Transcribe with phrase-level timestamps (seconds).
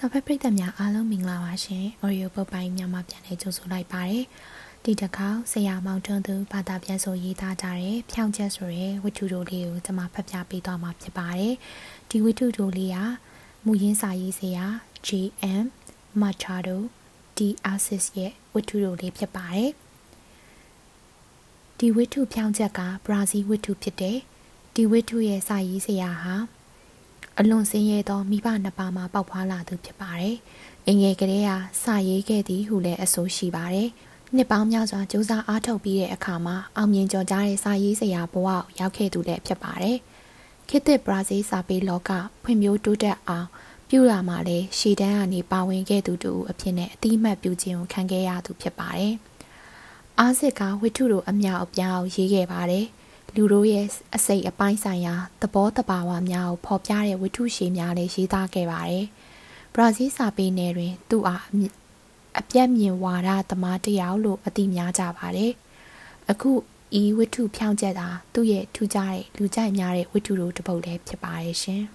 [0.00, 4.24] စာဖတ်ပရိသတ်များအားလုံးမင်္ဂလာပါရှင်။ Oreo ပုတ်ပိုင်းများမှာပြန်လည်ကြိုဆိုလိုက်ပါတယ်။
[4.84, 11.54] ဒီတစ်ခါဆရာမောင်ထွန်းသူဘာသာပြန်ဆိုရေးသားကြတဲ့ဖြောင်းချက်ဆိုတဲ့ဝတ္ထုတို့လေးကိုကျွန်မဖတ်ပြပေးသွားမှာဖြစ်ပါတယ်။
[12.10, 12.98] ဒီဝတ္ထုတို့လေးက
[13.64, 14.64] မူရင်းစာရေးဆရာ
[15.06, 15.64] JM
[16.20, 16.78] Machado
[17.36, 17.38] D.
[17.70, 19.70] Arcis ရဲ့ဝတ္ထုတို့လေးဖြစ်ပါတယ်။
[21.78, 24.18] ဒီဝတ္ထုဖြောင်းချက်ကဘရာဇီးဝတ္ထုဖြစ်တယ်။
[24.74, 26.57] ဒီဝတ္ထုရဲ့စာရေးဆရာဟာ
[27.40, 30.36] အလွန်စင်းရဲသောမိဘနှစ်ပါးမှပေါက်ဖွားလာသူဖြစ်ပါတယ်။
[30.86, 31.50] အင်ငယ်ကလေးက
[31.82, 33.88] စာရေးခဲ့သည်ဟုလည်းအဆိုရှိပါတယ်။
[34.34, 39.96] နှစ်ပေါင်းများစွာစူးစမ်းအားထုတ်ပြီးတဲ့အခါမှာအောင်မြင်ကျော်ကြားတဲ့စာရေးဆရာဘဝကိုရောက်ခဲ့သူလည်းဖြစ်ပါတယ်။
[40.68, 42.10] ခေတ်သစ်ဘရာဇီးစာပေလောက
[42.42, 43.48] ဖွံ့ဖြိုးတိုးတက်အောင်
[43.88, 49.14] ပြုလာမှလည်းရှေ့တန်းကနေပါဝင်ခဲ့သူတူအဖြစ်နဲ့အတိအမှတ်ပြုခြင်းကိုခံခဲ့ရသူဖြစ်ပါတယ်။
[50.18, 52.86] အားစစ်ကဝိထုတို့အမြောက်အပြောင်ရေးခဲ့ပါတယ်။
[53.34, 59.04] လူတို့ရဲ့အစိတ်အပိုင်းဆိုင်ရာသဘောတဘာဝများကိုဖော်ပြတဲ့ဝတ္ထုရှည်များလည်းရေးသားခဲ့ပါတယ်။
[59.74, 61.42] ဘရာဇီးစာပေနယ်တွင် သူ့အား
[62.38, 65.52] အပြတ်မြင်ဝါဒသမားတယောက်လို့အသိများကြပါတယ်။
[66.30, 66.50] အခု
[67.00, 71.82] ဤဝတ္ထုဖြောင်းချက်တာသူ့ရဲ့ထူးခြားတဲ့လူကြိုက်များတဲ့ဝတ္ထုတို့တစ်ပုဒ်လည်းဖြစ်ပါတယ်ရှင်။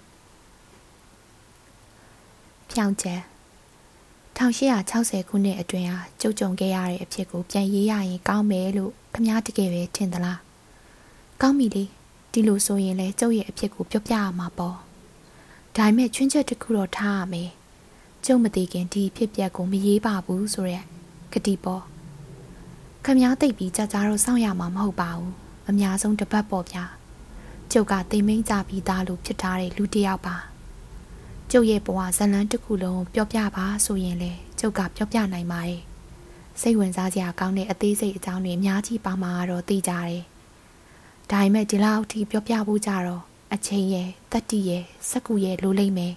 [2.72, 3.22] ဖြောင်းချက်
[4.38, 10.39] 1860ခုနှစ်အတွင်းဟာကြုံကြုံခဲ့ရတဲ့အဖြစ်ကိုပြန်ရေးရရင်ကောင်းမယ်လို့ခမားတကယ်ပဲထင်သလား။
[11.45, 11.86] ကောင်းပြီလေ
[12.33, 14.77] ဒီလိုဆိုရင်လေကျုပ်ရဲ့အဖြစ်ကိုပြောပြရမှာပေါ့
[15.75, 17.50] ဒါပေမဲ့ချွင်းချက်တစ်ခုတော့ထားရမယ်
[18.25, 20.85] ကျုပ်မသိခင်ဒီဖြစ်ပျက်ကိုမရေးပါဘူးဆိုရက်
[21.31, 21.83] ဂတိပေါ့
[23.05, 25.31] ခမားသိပ်ပြီးကြကြတော့စောင့်ရမှာမဟုတ်ပါဘူး
[25.69, 26.85] အများဆုံးတပတ်ပေါ့ဗျာ
[27.72, 30.35] ကျုပ်ကတိမ်မိန်ကြပြီးသားလို့ဖြစ်ထားတဲ့လူတစ်ယောက်ပါ
[31.52, 35.81] ကျုပ်ရဲ့ဘဝဇလန်းတစ်ခုလုံးပြောပြပါဆိုရင်လေကျုပ်ကပြောပြနိုင်ပါတယ်
[36.61, 40.32] စိတ်ဝင်စားစရာကောင်းတဲ့အသေးစိတ်အကြောင်းတွေအများကြီးပါမှာတော့သိကြတယ်
[41.31, 46.13] ဒါပေမဲ့ဒီလောက်ထိပြောပြဖို့ကြတော့အချိန်ရဲ့တတိရဲ့စက်ကူရဲ့လိုလိမ့်မယ်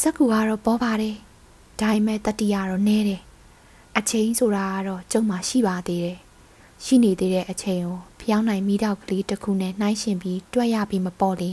[0.00, 1.16] စက်ကူကတော့ပေါ်ပါတယ်
[1.80, 3.22] ဒါပေမဲ့တတိကတော့နဲတယ်
[3.96, 6.18] အချိန်ဆိုတာကတော့ကျုံမှရှိပါသေးတယ်
[6.84, 11.50] ရှိနေသေးတဲ့အချိန်ကိုဖျောင်းနိုင်မိတော့ကလေးတစ်ခုနဲ့နှိုင်းရှင်ပြီးတွက်ရပြီးမပေါ်လေ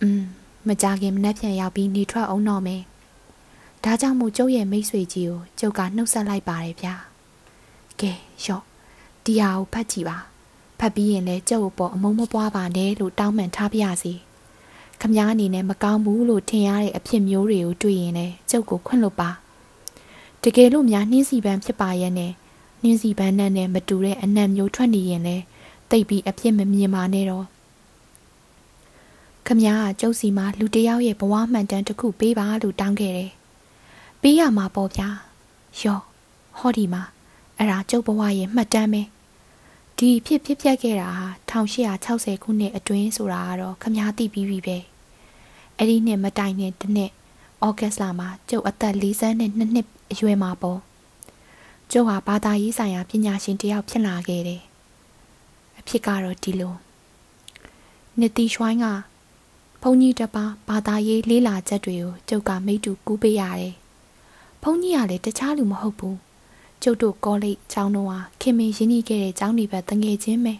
[0.00, 0.22] อืม
[0.68, 2.82] မကြခင်မနှက်ပြန်ရောက်ပြီးနေထွက်အောင်တော့မယ်
[3.84, 6.94] ဒါကြောင့်မို့ကျုပ်ရဲ့မိတ်ဆွေကြီးကိုကျုပ်ကနှုတ်ဆက်လိုက်ပါတယ်ဗျာ
[8.00, 8.12] ကဲ
[8.44, 8.64] ရော့
[9.24, 10.16] ဒီဟာကိုဖတ်ကြည့်ပါ
[10.82, 14.12] ဖတ်ပြီးရင်လည်းကျုပ်ပေါ်အမုန်းမပွားပါနဲ့လို့တောင်းပန်ထားပြရစီ
[15.00, 19.30] ခမားအနေနဲ့မကောင်းဘူးလို့ထင်ရတဲ့အဖြစ်မျိုးတွေကိုတွေ့ရင်လည်းကျုပ်ကိုခွင့်လွတ်ပါ
[20.42, 22.32] တကယ်လို့များနှင်းစီပန်းဖြစ်ပါရဲ့နဲ့
[22.82, 25.42] နှင်းစီပန်းနဲ့မတူတဲ့အနံ့မျိုးထွက်နေရင်လည်း
[25.90, 27.46] တိတ်ပြီးအဖြစ်မမြင်ပါနဲ့တော့
[29.46, 33.30] ခမားကကျုပ်စီမှာလူတယောက်ရဲ့ဘဝမှန်တမ်းတစ်ခုပေးပါလို့တောင်းခဲ့တယ်
[34.20, 35.08] ပေးရမှာပေါ့ဗျာ
[35.80, 36.00] ယော
[36.58, 37.02] ဟောဒီမှာ
[37.58, 39.02] အဲ့ဒါကျုပ်ဘဝရဲ့မှတ်တမ်းပဲ
[39.98, 44.78] ဒီဖြစ်ဖြစ်ပြက်ခဲ့တာဟာ1860ခုနှစ်အတွင်းဆိုတာကတော့ခမားသိပြီးပြီပဲ
[45.76, 47.10] အဲ့ဒီနှစ်မတိုင်နဲ့တနှစ်
[47.66, 50.80] ဩဂတ်လမှာကျုပ်အသက်42နှစ်အရွယ်မှာပေါ့
[51.92, 54.62] ကျုပ်ဟာဘာသာရေးဆိုင်ရာပညာရှင်တယောက်ဖြစ်လာခဲ့တယ်
[55.78, 56.74] အဖြစ်ကတော့ဒီလို
[58.18, 58.86] နှစ်တီရွှိုင်းက
[59.82, 63.74] ဘုန်းကြီးတပါဘာသာရေးလေးလာချက်တွေကိုကျုပ်ကမိတူကူးပေးရတယ်
[64.62, 66.18] ဘုန်းကြီးကလည်းတခြားလူမဟုတ်ဘူး
[66.82, 70.54] ကျုပ်တို့ကောလိပ်ကျောင်းတော်ဟာခင်မင်ရင်းနှီးခဲ့တဲ့ကျောင်းဒီဘက်တငယ်ချင်းပဲ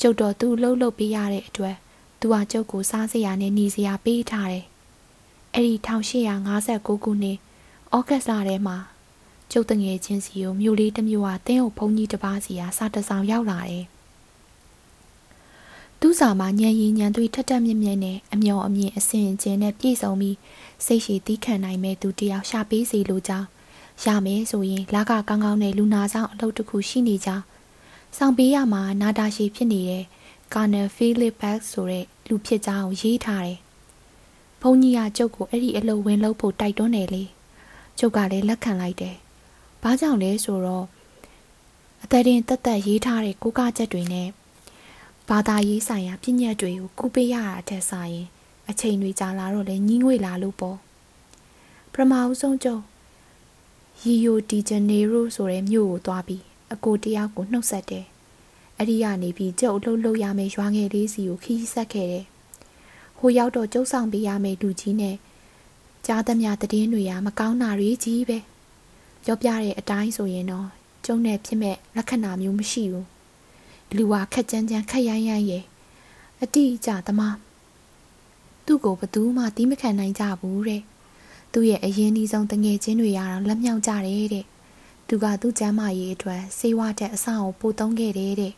[0.00, 1.76] ကျုပ်တော်သူ့လှုပ်လှုပ်ပေးရတဲ့အတွက်
[2.20, 4.64] သူဟာကျုပ်ကိုစားစရာနဲ့နေစရာပေးထားတယ်
[5.54, 5.74] အဲ့ဒီ
[6.38, 7.38] 1859ခုနှစ်
[7.96, 8.76] ဩဂတ်လထဲမှာ
[9.52, 13.84] ကျုပ်တငယ်ချင်းစီကိုမြို့လေးတစ်မြို့ဟာတင်းအုပ်ဘုံကြီးတစ်ပါးစီဟာစာတဆောင်ရောက်လာတယ်
[16.00, 20.36] သူ့စာမှာညံရင်ညံသွေးထက်ထက်မြက်မြက်နဲ့အမျော်အမြင်အစင်ကျင်နဲ့ပြည့်စုံပြီး
[20.84, 23.46] စိတ်ရှိသီးခံနိုင်မဲ့သူတယောက်ရှာပေးစီလိုကြောင်း
[24.02, 27.30] ရမယ်ဆိုရင်လာကကောင်းကောင်းနဲ့လူနာဆောင်အလုပ်တစ်ခုရှိနေကြ
[28.16, 30.04] ဆောင်ပေးရမှာနာတာရှည်ဖြစ်နေတဲ့
[30.54, 33.58] ကာနယ်ဖီလစ်ဘက်ဆိုတဲ့လူဖြစ်ကြောင်းရေးထားတယ်။
[34.60, 37.24] ဘုန်းကြီးကကျုပ်ကိုအဲ့ဒီအလုပ်ဝင်လုပ်ဖို့တိုက်တွန်းတယ်လေ။
[37.98, 39.16] ကျုပ်ကလည်းလက်ခံလိုက်တယ်။
[39.82, 40.86] ဘာကြောင့်လဲဆိုတော့
[42.02, 44.28] အသက်တင်တက်တက်ရေးထားတဲ့ကိုကချက်တွေနဲ့
[45.28, 48.26] ဘာသာရေးဆိုင်ရာပြည့်ညက်တွေကိုကူပေးရတာအထက်ဆိုင်ရင်
[48.70, 50.78] အချိန်တွေကြာလာတော့လဲညှင်းငွေလာလို့ပေါ့။
[51.92, 52.82] ပထမဦးဆုံးကျုပ်
[54.02, 56.42] ရီယိုဒီဂျနေရိုဆိုတဲ့မြို့ကိုသွားပြီး
[56.72, 58.04] အကိုတယောက်ကိုနှုတ်ဆက်တယ်။
[58.78, 62.24] အဲ့ဒီကနေပြီးကျုပ်လှုပ်လှုပ်ရမယ့်ရွာငယ်လေးစီကိုခီးဆက်ခဲ့တယ်။
[63.18, 65.16] ဟိုရောက်တော့ကျုပ်ဆောင်ပေးရမယ့်လူကြီးနဲ့
[66.06, 68.38] ကြားသမျှတည်င်းတွေကမကောင်းတာတွေကြီးပဲ။
[69.24, 70.68] ပြောပြတဲ့အတိုင်းဆိုရင်တော့
[71.04, 73.06] ကျုံနဲ့ဖြစ်မဲ့လက္ခဏာမျိုးမရှိဘူး။
[73.96, 75.64] လူဟာခက်ကြမ်းကြမ်းခက်ရိုင်းရိုင်းရဲ့
[76.42, 77.36] အတိအကျသမား
[78.66, 80.82] သူ့ကိုဘသူမှတီးမခံနိုင်ကြဘူးတဲ့။
[81.54, 84.46] သူ့ရဲ့အရင်ဒီဆုံးတငယ်ချင်းတွေကတော့လက်မြောက်ကြတယ်တဲ့
[85.08, 88.54] သူကသူ့ကျမ်းမာရေးအတွက်စေဝါတဲ့အဆောက်အုံပို့သုံးခဲ့တယ်တဲ့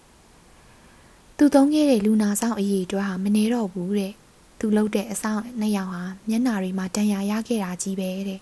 [1.37, 4.13] သူသုံးခဲ့တဲ့လူနာဆောင်အရေးအတွက်ဟာမနေတော့ဘူးတဲ့
[4.59, 8.41] သူလှုပ်တဲ့အဆောင်နှစ်ယောက်ဟာမျက်နာတွေမှာတန်ရာရခဲ့တာကြီးပဲတဲ့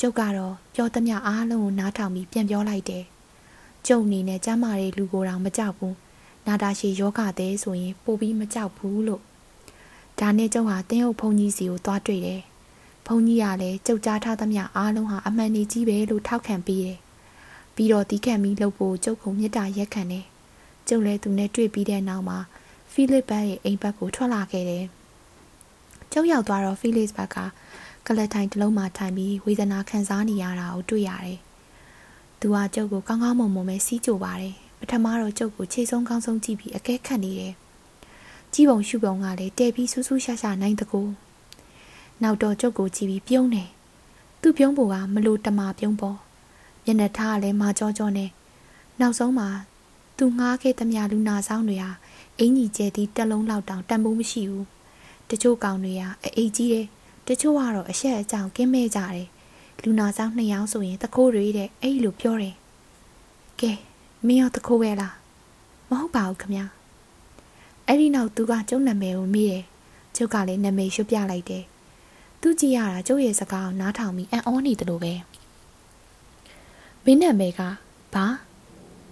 [0.00, 3.04] ကျုပ်ကတော့ပြောသမျှအားလုံးကိုနားထောင်ပြီးပြန်ပြောလိုက်တယ်
[3.86, 5.96] ကျုံအနေနဲ့ကျမ်းမာတဲ့လူကိုတောင်မကြောက်ဘူး
[6.46, 9.22] နာတာရှည်ယောဂတဲ့ဆိုရင်ပိုပြီးမကြောက်ဘူးလို့
[10.18, 12.42] ဒါနဲ့ကျုပ်ဟာတင်းဟုတ်ဘုံကြီးစီကိုသွားတွေ့တယ်
[13.06, 16.98] ဘုံကြီးကလည်းကြုတ်ကြားထားသမျှအားလုံးဟာအမှန်တည်းကြီးပဲလို့ထောက်ခံပေးတယ်
[17.74, 20.24] ပြီးတော့တီးခတ်ပြီးလှုပ်ဖို့ကျုပ်ကမြစ်တာရက်ခံတယ်
[20.88, 22.38] ကျုပ်လည်းသူနဲ့တွေ့ပြီးတဲ့နောက်မှာ
[22.92, 24.84] ဖိလစ်ဘတ်ရဲ့အိမ်ဘက်ကိုထွက်လာခဲ့တယ်
[26.12, 27.36] ကျုပ်ရောက်သွားတော့ဖိလစ်ဘတ်က
[28.06, 31.38] ကလထိုင်တစ်လုံးမှာထိုင်ပြီးဝေဒနာခံစားနေရတာကိုတွေ့ရတယ်
[32.40, 37.54] သူကကျုပ်ကိုကောင်းကောင်းမွန်မွန်ပဲစီးကြပါတယ်ပထမတော့ကျုပ်ကိုခြေဆုံးကောင်းဆုံးကြည့်ပြီးအကဲခတ်နေတယ်
[38.52, 41.02] ကြည့်ပုံရှုပုံကလည်းတဲပြီးဆူးဆူးရှာရှာနိုင်တကူ
[42.22, 43.68] နောက်တော့ကျုပ်ကိုကြည့်ပြီးပြုံးတယ်
[44.40, 46.18] သူ့ပြုံးပုံကမလို့တမာပြုံးပေါ်
[46.84, 48.30] မျက်နှာထားကလည်းမာကြောကြောနဲ့
[49.00, 49.48] နောက်ဆုံးမှာ
[50.18, 51.90] သူငှားခဲ့သမျှလူနာဆောင်တွေဟာ
[52.38, 54.66] အင်ကြီးကျဲသည့်တက်လုံးလောက်တောင်တန်ဖိုးမရှိဘူး
[55.30, 56.02] တချို့ကောင်တွေက
[56.36, 56.86] အိတ်ကြီးတယ်
[57.28, 59.28] တချို့ကတော့အဆက်အကြောင်ကင်းမဲ့ကြတယ်
[59.82, 62.54] လူနာဆောင်နှစ်ယောက်ဆိုရင်တခိုးတွေတဲ့အဲ့လိုပြောတယ်
[63.60, 63.72] ကဲ
[64.26, 65.14] မင်းရောတခိုးပဲလား
[65.90, 66.54] မဟုတ်ပါဘူးခမ
[67.86, 69.64] အဲ့ဒီနောက်သူကကျုပ်နာမည်ကိုမေးတယ်
[70.16, 71.64] ကျုပ်ကလည်းနာမည်ရွှတ်ပြလိုက်တယ်
[72.46, 75.12] သူကြည့်ရတာကျုပ်ရဲ့စကားကိုနားထောင်ပြီးအံ့ဩနေတယ်လို့ပဲ
[77.04, 77.60] မင်းနာမည်က
[78.14, 78.26] ဘာ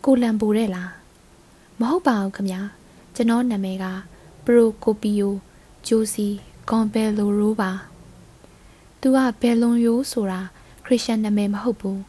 [0.04, 0.90] ကိုလံပိုတဲ့လား
[1.80, 2.50] မဟုတ်ပါဘူးခမ
[3.14, 3.86] ကျွန်တော်နာမည်က
[4.44, 5.34] ပရိုကိုပီယို
[5.86, 6.26] ဂျိုစီ
[6.70, 7.70] ကွန်ဘယ်လိုရိုပါ
[9.00, 10.40] သူကဘယ်လွန်ယိုဆိုတာ
[10.84, 12.00] ခရစ်ယာန်နာမည်မဟုတ်ဘူး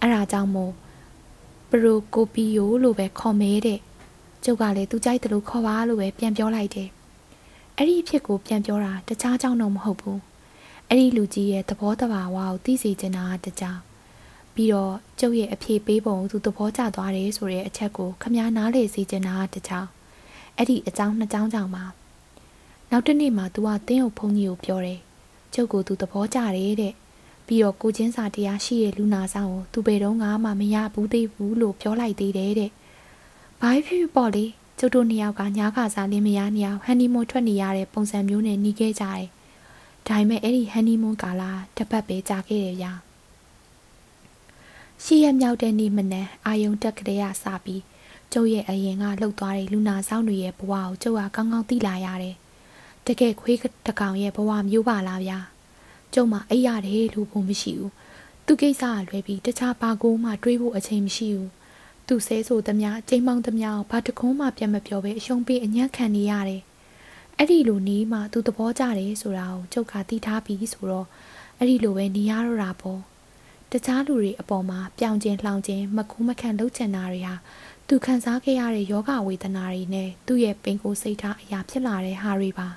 [0.00, 0.72] အဲ့ဒါကြောင့်မို့
[1.70, 3.80] ပရိုကိုပီယိုလို့ပဲခေါ်မဲတဲ့
[4.44, 6.88] ကျုပ်ကလည်းသူကြိုက်တယ်လို့ခေါ်ပါလို့ပဲပြန်ပြောလိုက်တယ်
[7.76, 10.29] အဲ့ဒီအဖြစ်ကိုပြန်ပြောတာတခြားကြောင့်တော့မဟုတ်ဘူး
[10.92, 13.80] အဲ့ဒီလူကြီးရဲ့သဘောတဘာဝကိုသိစေချင်တာတကြောင်
[14.54, 19.88] ပြီးတော့ကျုပ်ရဲ့အဖြေပေးပုံသူသဘောကျသွားတယ်ဆိုတဲ့အချက်ကိုခမားနားလေစေချင်တာတကြောင်
[20.56, 21.84] အဲ့ဒီအကြောင်းနှစ်ကြောင်းကြောင့်ပါ
[22.90, 25.00] နောက်တစ်နေ့မှာ तू ကတင်းကိုဖုန်းကြီးကိုပြောတယ်
[25.54, 26.94] ကျုပ်ကိုသူသဘောကျတယ်တဲ့
[27.46, 32.70] ပြီးတော့ကိုချင်းစာတရားရှိတဲ့လူနာဆောင်ကိုသူဘယ်တော့မှမရဘူးသေးဘူးလို့ပြောလိုက်သေးတယ်တဲ့
[33.60, 34.44] ဘာဖြစ်ဖြစ်ပေါ့လေ
[34.78, 39.28] ကျုပ်တို့နှစ်ယောက်ကညားခါစားလင်းမယားနှစ်ယောက်ဟန်နီမွန်းထွက်နေရတဲ့ပုံစံမျိုးနဲ့နေခဲ့ကြတယ်
[40.08, 42.92] ဒါပေမဲ့အဲ့ဒီဟန်နီမွန်းကာလာတစ်ပတ်ပဲကြာခဲ့တယ်ဗျာ
[45.04, 47.82] ရှေ့ရမြောက်တဲ့နေ့မနက်အာယုံတက်ကလေးရစပြီး
[48.32, 52.36] ကျုပ်ရဲ့အရင်ကလှုပ်သွားတဲ့လူနာဆောင်တွေရဲ့ဘဝကိုကျုပ်ကကောင်းကောင်းသိလာရတယ်
[53.06, 55.38] တကယ်ခွေးတကောင်ရဲ့ဘဝမျိုးပါလားဗျာ
[56.14, 57.92] ကျုံမအိပ်ရတယ်လို့ဘုံမရှိဘူး
[58.46, 61.50] သူကိစ္စကလွဲပြီးတခြားဘာကိုမှတွေးဖို့အချိန်မရှိဘူး
[62.06, 66.62] သူဆဲဆိုသမျှချိန်မောင်းသမျှဘာတကုံးမှပြန်မပြောဘဲအရှုံးပေးအညံ့ခံနေရတယ်
[67.42, 71.06] အဲ့ဒီလိုနေမှသူသဘောကျတယ်ဆိုတာကိုကျုပ်ကသိထားပြီးဆိုတော့
[71.58, 73.00] အဲ့ဒီလိုပဲနေရတော့တာပေါ့
[73.72, 77.34] တခြားလူတွေအပေါ်မှာပြောင်ကျင်လှောင်ကျင်မကူးမခန့်လှုပ်ချင်တာတွေဟာ
[77.88, 82.68] သူခံစားခဲ့ရတဲ့ယောဂဝေဒနာတွေနဲ့သူ့ရဲ့ပင်ကိုယ်စိတ်ထားအရာဖြစ်လာတဲ့ဟာတွေပါ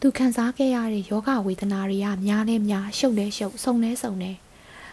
[0.00, 4.32] သူခံစားခဲ့ရတဲ့ယောဂဝေဒနာတွေကများလဲများရှုပ်လဲရှုပ်ဆုံလဲဆုံလဲ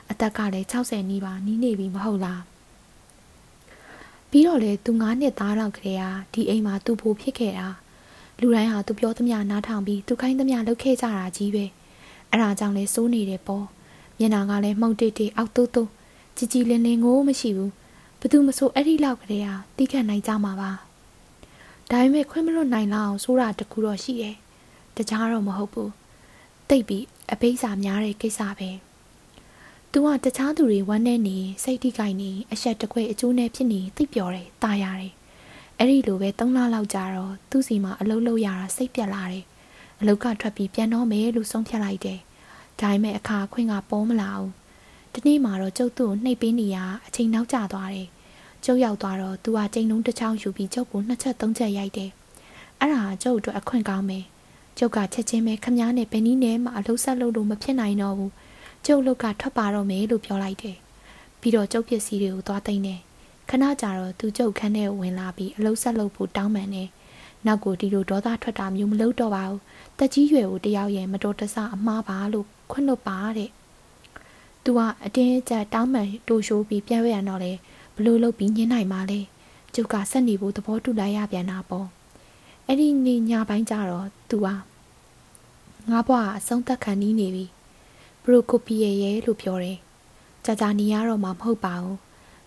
[0.10, 2.42] အသက်ကလည်း60နီးပါနီးနေပြီမဟုတ်လား
[4.30, 7.70] ပြီးတော့လေသူ9နှစ်သားတော့ကလေးဟာဒီအိမ်မှာသူ့ဖို့ဖြစ်ခဲ့တာ
[8.42, 11.66] လူတိုင်းဟာသူပြောသမျှနားထောင်ပြီးသူခိုင်းသမျှလုပ်ခဲ့ကြတာကြီးပဲ
[12.30, 13.66] အဲ့ဒါကြောင့်လဲစိုးနေတယ်ပေါ့
[14.20, 15.90] မျက်နာကလည်းမှုန်တိတ်တိတ်အောက်တူးတူး
[16.38, 17.72] ကြည်ကြည်လင်းလင်းငိုးမရှိဘူး
[18.20, 20.72] ဘသူမဆိုအဲ့ဒီလောက်ကလေးဟာတိခတ်နိုင်ကြမှာပါ
[21.90, 24.36] ဒါပေမဲ့ခွင့်မလွတ်နိုင်လောက်အောင်ဆိုတာတခုတော့ရှိတယ်
[24.98, 25.92] တခြားတော့မဟုတ်ဘူး
[26.70, 28.70] တိတ်ပြီးအပိစာများတဲ့ကိစ္စပဲ။
[29.92, 35.14] तू ကတခြားသူတွေဝမ်းနေနေစိတ်ထိခိုက်နေအဆက်တခွဲအကျိုးနဲ့ဖြစ်နေသိပျော်တယ်တာရတယ်။
[35.84, 39.44] အဲ့ဒီလိုပဲ၃လလောက်ကြာတော့သူ့စီမှာအလုပ်လုပ်ရတာစိတ်ပြက်လာတယ်။
[40.00, 42.20] အလုပ်ကထွက်ပြီးပြန်တော့မယ်လို့ဆုံးဖြတ်လိုက်တယ်။
[42.80, 44.50] ဒါပေမဲ့အခါခွင့်ကပေါ်မလာဘူး။
[45.14, 48.08] ဒီနေ့မှာတော့ကျုပ်သူ့ကိုနှိပ်ပေးနေရအချိန်နောက်ကျသွားတယ်။
[48.66, 52.12] ကျုပ်ရောက်သွားတော့သူကချိန်လုံးတစ်ချောင်းယူပြီးကျုပ်ကိုနှစ်ချက်သုံးချက်ရိုက်တယ်။
[52.80, 54.26] အဲ့ဒါကျုပ်အတွက်အခွင့်ကောင်းမယ်
[54.78, 58.32] ကျုပ်ကချက်ချင်းပဲခမားနဲ့ဘယ်နည်းနဲ့မှအလုပ်ဆက်လုပ်လို့မဖြစ်နိုင်တော့ဘူး
[58.86, 60.78] ကျုပ်လုတ်ကထွက်ပါတော့မယ်လို့ပြောလိုက်တယ်
[61.40, 63.00] ပြီးတော့ကျုပ်ပစ္စည်းတွေကိုသွားသိမ်းတယ်
[63.50, 66.90] ခဏကြာတော့သူကျုပ်ခန်းထဲဝင်လာပြီးအလုပ်ဆက်လုပ်ဖို့တောင်းပန်တယ်
[67.46, 69.60] နောက်ကိုဒီလိုဒေါသထွက်တာမျိုးမလုပ်တော့ပါဘူး
[69.98, 73.50] တက်ကြီးရွယ်ကိုတယောက်ရဲ့မတော်တဆအမှားပါလို့ခွင့်လွတ်ပါတဲ့
[74.64, 77.52] သူကအတင်းအကျပ်တောင်းပန်တိုးရှိုးပြီးပြန်ဝဲရတော့လေ
[77.96, 79.20] ဘလို့လုပ်ပြီးညှင်းနိုင်ပါလေ
[79.74, 81.88] ကျုပ်ကဆက်နေဖို့သဘောတူလိုက်ရပြန်တာပေါ့
[82.68, 84.56] အဲ့ဒီနေ့ညပိုင်းကျတော့သူဟာ
[85.90, 87.46] ငါဘွားအဆုံးသက်ခံနေနေပြီ
[88.24, 89.78] ဘရိုကိုပီရဲ့ရဲ့လို့ပြောတယ်
[90.46, 91.98] ကြာကြာနေရတော့မှမဟုတ်ပါဘူး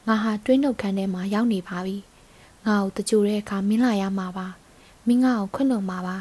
[0.06, 1.96] ငါဟာတွင်းနှုတ်ခန်းထဲမှာရောက်နေပါပြီ
[2.66, 4.46] ငါ့ကိုတကြိုတဲ့အခါမင်းလာရမှာပါ
[5.06, 6.16] မင်းငါ့ကိုခွင့်လွန်မှာပါ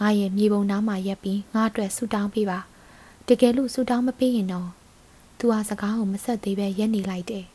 [0.00, 2.58] ငါရဲ့မြေပုံနားမှာရက်ပြီးငါအတွက်ဆူတောင်းပေးပါ
[3.26, 4.68] တကယ်လို့ဆူတောင်းမပေးရင်တော့
[5.38, 7.46] သူဟာစကားကိုမဆက်သေးပဲရက်နေလိုက်တယ်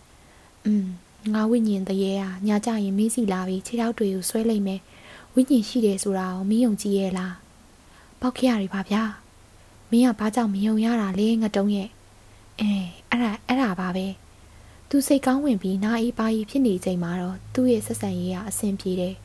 [0.66, 0.86] อืม
[1.34, 4.80] ငါဝိညာဉ်တရေဟာညာကြရင်မင်းစီလာပြီးခြေထောက်တွေကိုဆွဲလိုက်မယ်
[5.34, 7.36] ဝိညာဉ်ရှိတယ်ဆိုတာကိုမင်းယုံကြည်ရဲ့လား
[8.22, 9.04] ပေါက်ခရရီပါဗျာ
[9.92, 11.90] မင်းကဘာကြောင့်မယုံရတာလဲငတုံးရဲ့
[12.60, 12.72] အဲ
[13.10, 14.06] အဲ့ဒါအဲ့ဒါပါပဲ
[14.98, 19.16] သူစိတ်ကောင်းဝင်ပြီးနာအေးပါကြီးဖြစ်နေချိန်မှာတော့သူ့ရဲ့ဆက်ဆံရေးကအဆင်ပြေတယ်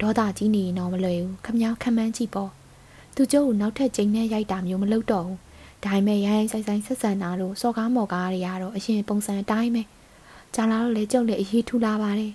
[0.00, 2.50] ဒေါသကြီးနေရင်တော့မလွယ်ဘူးခမောက်ခမန်းကြည့်ပေါ့
[3.14, 5.38] သူကျုပ်ကိုနောက်ထပ်ချိန်နဲ့ရိုက်တာမျိုးမလုပ်တော့ဘူး
[5.84, 9.82] ဒါပေမဲ့ရိုင်းရိုင်းဆိုင်ဆိုင်ဆက်ဆံတာလို့စော်ကားမော်ကားတွေကတော့အရင်ပုံစံအတိုင်းပဲ
[10.54, 12.32] ကြာလာတော့လေကျုပ်လည်းအရေးထူလာပါတယ်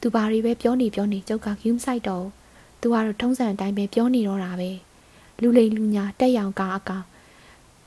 [0.00, 2.26] သူဘာတွေပဲပြောနေပြောနေကျုပ်ကဂူးဆိုင်တော့
[2.80, 4.70] သူကတော့ထုံးစံအတိုင်းပဲပြောနေတော့တာပဲ
[5.42, 7.04] လူလိမ်လူညာတက်ရောင်ကားအကောင်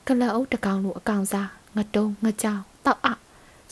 [0.07, 3.23] ကလအုပ်တကောင်လိုအကောင်စားငတုံးငကြောင်တောက်အ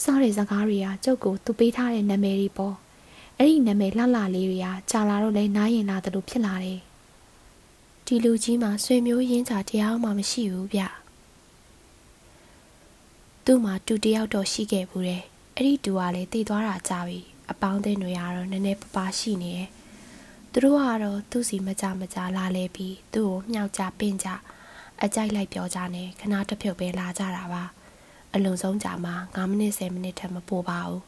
[0.04, 2.76] စားတဲ့စကားတွေကကျုပ်ကိုသူပေးထားတဲ့နာမည်တွေပေါ့
[3.38, 6.80] အဲ့ဒီနာမည်လှလှလေးတွေကကြာလာတော့လဲနားရင်လာတယ်လို့ဖြစ်လာတယ်
[8.06, 10.82] ဒီလူကြီးမှာဆွေမျိုးရင်းချတရားမှမရှိဘူးဗျ
[13.46, 15.24] သူ့မှာတူတယောက်တော့ရှိခဲ့ဘူးတယ်
[15.56, 17.20] အဲ့ဒီတူကလည်းတည်သွားတာကြာပြီ
[17.52, 19.70] အပေါင်းအသင်းတွေကတော့နည်းနည်းပပရှိနေတယ်
[20.52, 24.28] သူတို့ကတော့သူ့စီမကြမကြလာလဲပြီးသူ့ကိုမြှောက်ကြပင့်ကြ
[25.04, 27.64] အကြိုက်လိုက်ပြောကြနဲ့ခဏတစ်ဖြုတ်ပဲလာကြတာပါ
[28.34, 31.02] အလွန်ဆုံးကြာမှ9မိနစ်10မိနစ်ထက်မပိုပါဘူး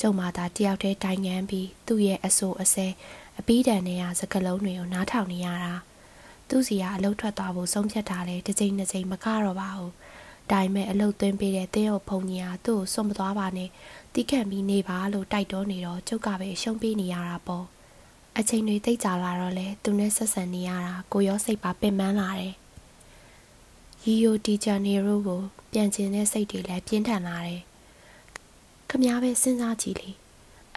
[0.00, 2.86] ကျုံမာသာတယောက်တည်းတိုင်ငန်းပြီးသူ့ရဲ့အဆိုးအဆဲ
[3.38, 5.74] အပီးတန်တွေကစကလုံးတွေကိုနားထောင်နေရတာ
[6.48, 9.92] သူ့စီကအလုတ်ထွက်သွားဖို့ဆုံးဖြတ်တာလဲတစ်ချိန်တစ်ချိန်မကတော့ပါဘူး
[10.50, 13.70] ဒါပေမဲ့အလုတ်သွင်းပေးတဲ့တင်းအုပ်ဖုန်ကြီးကသူ့ကိုစွန့်မသွားပါနဲ့
[14.14, 17.64] တီးခန့်ပြီးနေပါလို့တိုက်တွန်းနေတော့ကျုပ်ကပဲရှုံးပေးနေရတာပေါ့
[18.38, 22.54] အချိန်တွေတိတ်ကြလာတော့လဲသူနဲ့ဆက်ဆံနေရတာကိုရောစိတ်ပါပင်ပန်းလာတယ်
[24.06, 25.40] ရီယိုဒီဂျာနေရိုကို
[25.72, 27.62] ပြန်ကျင်တဲ့စိတ်တွေလည်းပြင်းထန်လာတယ်
[28.90, 30.10] ခမားပဲစဉ်းစားကြည့်လေ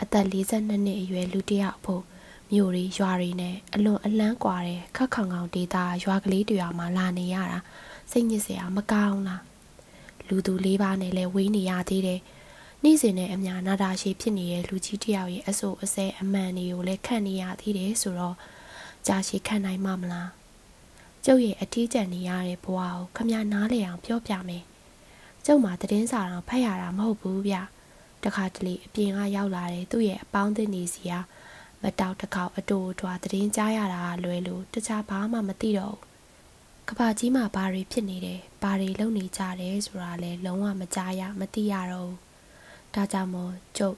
[0.01, 2.03] အသက်42နှစ်အရွယ်လူတစ်ယောက်ဖို့
[2.51, 7.59] မြို့တွေရွာတွေနဲ့အလွန်အလန်းကွာတဲ့ခက်ခေါင်ခေါင်ဒေတာရွာကလေးတွေမှာလာနေရတာ
[8.11, 9.43] စိတ်ညစ်စရာမကောင်းလား
[10.27, 12.21] လူသူလေးပါးနဲ့လည်းဝေးနေရသေးတယ်
[12.83, 18.35] နေ့စဉ်နဲ့အများနာတာရှိဖြစ်နေတဲ့လူကြီးတယောက်ရဲ့အဆိုအစဲအမှန်တွေကိုလည်းခံနေရသေးတယ်ဆိုတော့
[19.07, 20.36] ကြာရှည်ခံနိုင်မှာမလား
[21.25, 24.63] ကျုပ်ရဲ့အထီးကျန်နေရတဲ့ဘဝကိုခမနားလေအောင်ပြောပြမယ်
[25.45, 27.55] ကျုပ်မှာသတင်းစာတော့ဖတ်ရတာမဟုတ်ဘူးဗျ
[28.23, 31.13] တခါတလေအပြင်ကရောက်လာတဲ့သူ့ရဲ့အပေါင်းအသင်းနေစီက
[31.81, 36.07] မတောက်တကောက်အတူထွာသတင်းကြားရတာလွယ်လို့တခြားဘာမှမသိတော့ဘူး
[36.89, 42.17] ကဘာကြီးမှာဘာတွေဖြစ်နေတယ်ဘာတွေလုပ်နေကြတယ်ဆိုတာလဲလုံးဝမကြားရမသိရတော့ဘူး
[42.93, 43.97] ဒါကြောင့်မို့ကျုပ်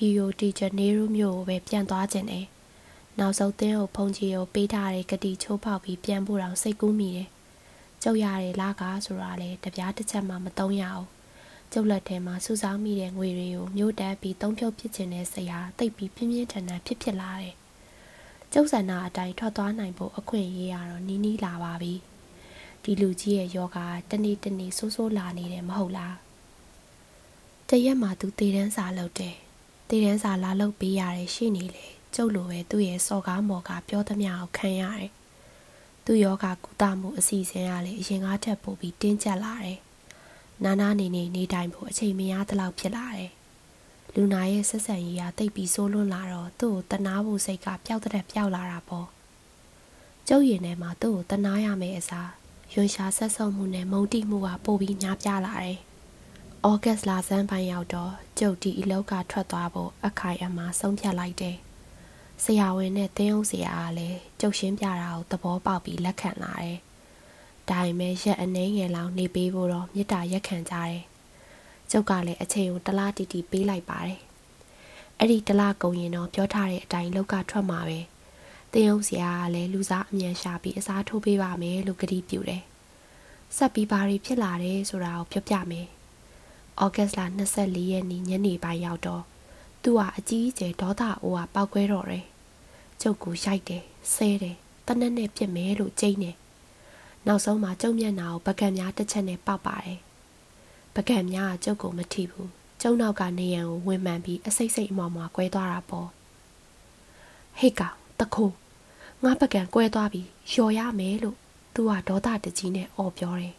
[0.00, 2.46] ရီယိုတီဂျနေရိုမြို့ကိုပဲပြန်သွားခြင်းတယ်
[3.18, 7.28] နောက်ဆုံးသင်းကိုဖုန်ကြီးကိုပေးထားတဲ့ဂတိချိုးပေါက်ပြီးပြန်ဖို့တော့စိတ်ကူးမိတယ်
[8.02, 11.06] ကျုပ်ရတယ်လားကားဆိုတာလဲတပြားတစ်ချက်မှမတုံးရအောင်
[11.72, 17.54] ကျုပ်လက်ထဲမှာစူဆောင်းမိတဲ့ငွေတွေကိုမြို့တက်ပြီးသုံးဖြုတ်ဖြစ်ခြင်းနဲ့ဆရာတိတ်ပြီးပြင်းပြင်းထန်ထန်ဖြစ်ဖြစ်လာတယ်
[18.52, 21.94] ကျုပ်ဆန္ဒအတိုင်းထွက်သွားနိုင်ဖို့အခွင့်အရေးရတော့နီးနီးလာပါပြီ
[22.82, 23.78] ဒီလူကြီးရဲ့ယောဂ
[24.10, 26.16] တနေ့တနေ့ဆိုးဆိုးလာနေတယ်မဟုတ်လား
[27.68, 29.36] တရက်မှာသူတေတန်းစာလုပ်တယ်
[29.88, 35.10] တေတန်းစာလာလုပ်ပေးရတယ်ရှိနေလေ ကျုပ်လိုပဲသူ့ရဲ့စော်ကားမော်ကားပြောသမျှကိုခံရတယ်
[36.04, 39.78] သူ့ယောဂကုသမှုအစီအစဉ်ကလည်းအရင်ကထက်ပိုပြီးတင်းကျပ်လာတယ်
[40.64, 43.30] နာနာနေနေနေတိုင်းဖို့အချိန်မရသလောက်ဖြစ်လာတယ်
[44.14, 49.06] လူနာရဲ့ဆက်ဆံရေးကတိတ်ပြီးဆိုးလွန်းလာတော့သူ့ကိုတနာဖို့စိတ်ကပျောက်တဲ့ပျောက်လာတာပေါ့
[50.28, 52.30] ကျုပ်ရင်ထဲမှာသူ့ကိုတနာရမယ်အစား
[52.72, 55.78] ရွှန်ရှားဆက်ဆုံမှုနဲ့မုံတိမှုကပိုပြီးများပြားလာတယ်။
[56.68, 61.56] ဩဂတ်လဆန်းပိုင်းရောက်တော့ကျုပ်ဒီအလောက်ကထွက်သွားဖို့အခိုင်အမာဆုံးဖြတ်လိုက်တယ်။
[62.42, 66.78] ဆရာဝန်နဲ့တင်းအောင်ဆရာကလည်းကျုပ်ရှင်းပြတာကိုသဘောပေါက်ပြီးလက်ခံလာတယ်။
[67.68, 71.02] ဒါပေမဲ့ရက်အနှဲငယ်လောက်နေပေးဖို့တော့မေတ္တာရက်ခံကြတယ်။
[71.90, 74.18] ကျုပ်ကလည်းအချိန်ကိုတလားတီတီပေးလိုက်ပါတယ်။
[75.18, 77.98] အဲ့ဒီတလားကုံရင်တော့ပြောထားတဲ့အတိုင်းလောက်ကထွက်မှာပဲ။
[78.72, 82.62] တင်းအောင်ဆရာကလည်းလူစားအမြန်ရှာပြီးအစားထိုးပေးပါမယ်လို့ကတိပြုတယ်။
[83.56, 85.86] ဆက်ပြီးဘာတွေဖြစ်လာတယ်ဆိုတာကိုပြောပြမယ်။
[86.82, 87.20] ဩဂတ်လ
[87.54, 89.22] 24ရက်နေ့ညနေပိုင်းရောက်တော့
[89.84, 92.24] သူ့ဟာအကြီးအကျယ်ဒေါသအိုးကပောက်ခွဲတော့တယ်။
[93.00, 93.82] ကျုပ်ကိုရိုက်တယ်၊
[94.14, 96.30] ဆဲတယ်၊တနက်နဲ့ပြစ်မယ်လို့ကြိတ်နေ။
[97.26, 99.98] နောက်ဆုံးမှာကျုံမျက်နှာကိုပကံများတစ်ချက်နဲ့ပေါက်ပါတယ်။
[100.94, 102.48] ပကံများကကျုပ်ကိုမထိဘူး။
[102.82, 106.08] ကျုံနောက်ကနေရန်ကိုဝင်မှန်ပြီးအစိတ်စိတ်အမောင်မှာကွဲသွားတာပေါ့။
[107.58, 108.54] ဟေ့ကောင်တခိုး
[109.24, 111.38] ငါပကံကွဲသွားပြီလျော်ရမယ်လို့
[111.74, 113.54] သူကဒေါသတကြီးနဲ့အော်ပြောတယ်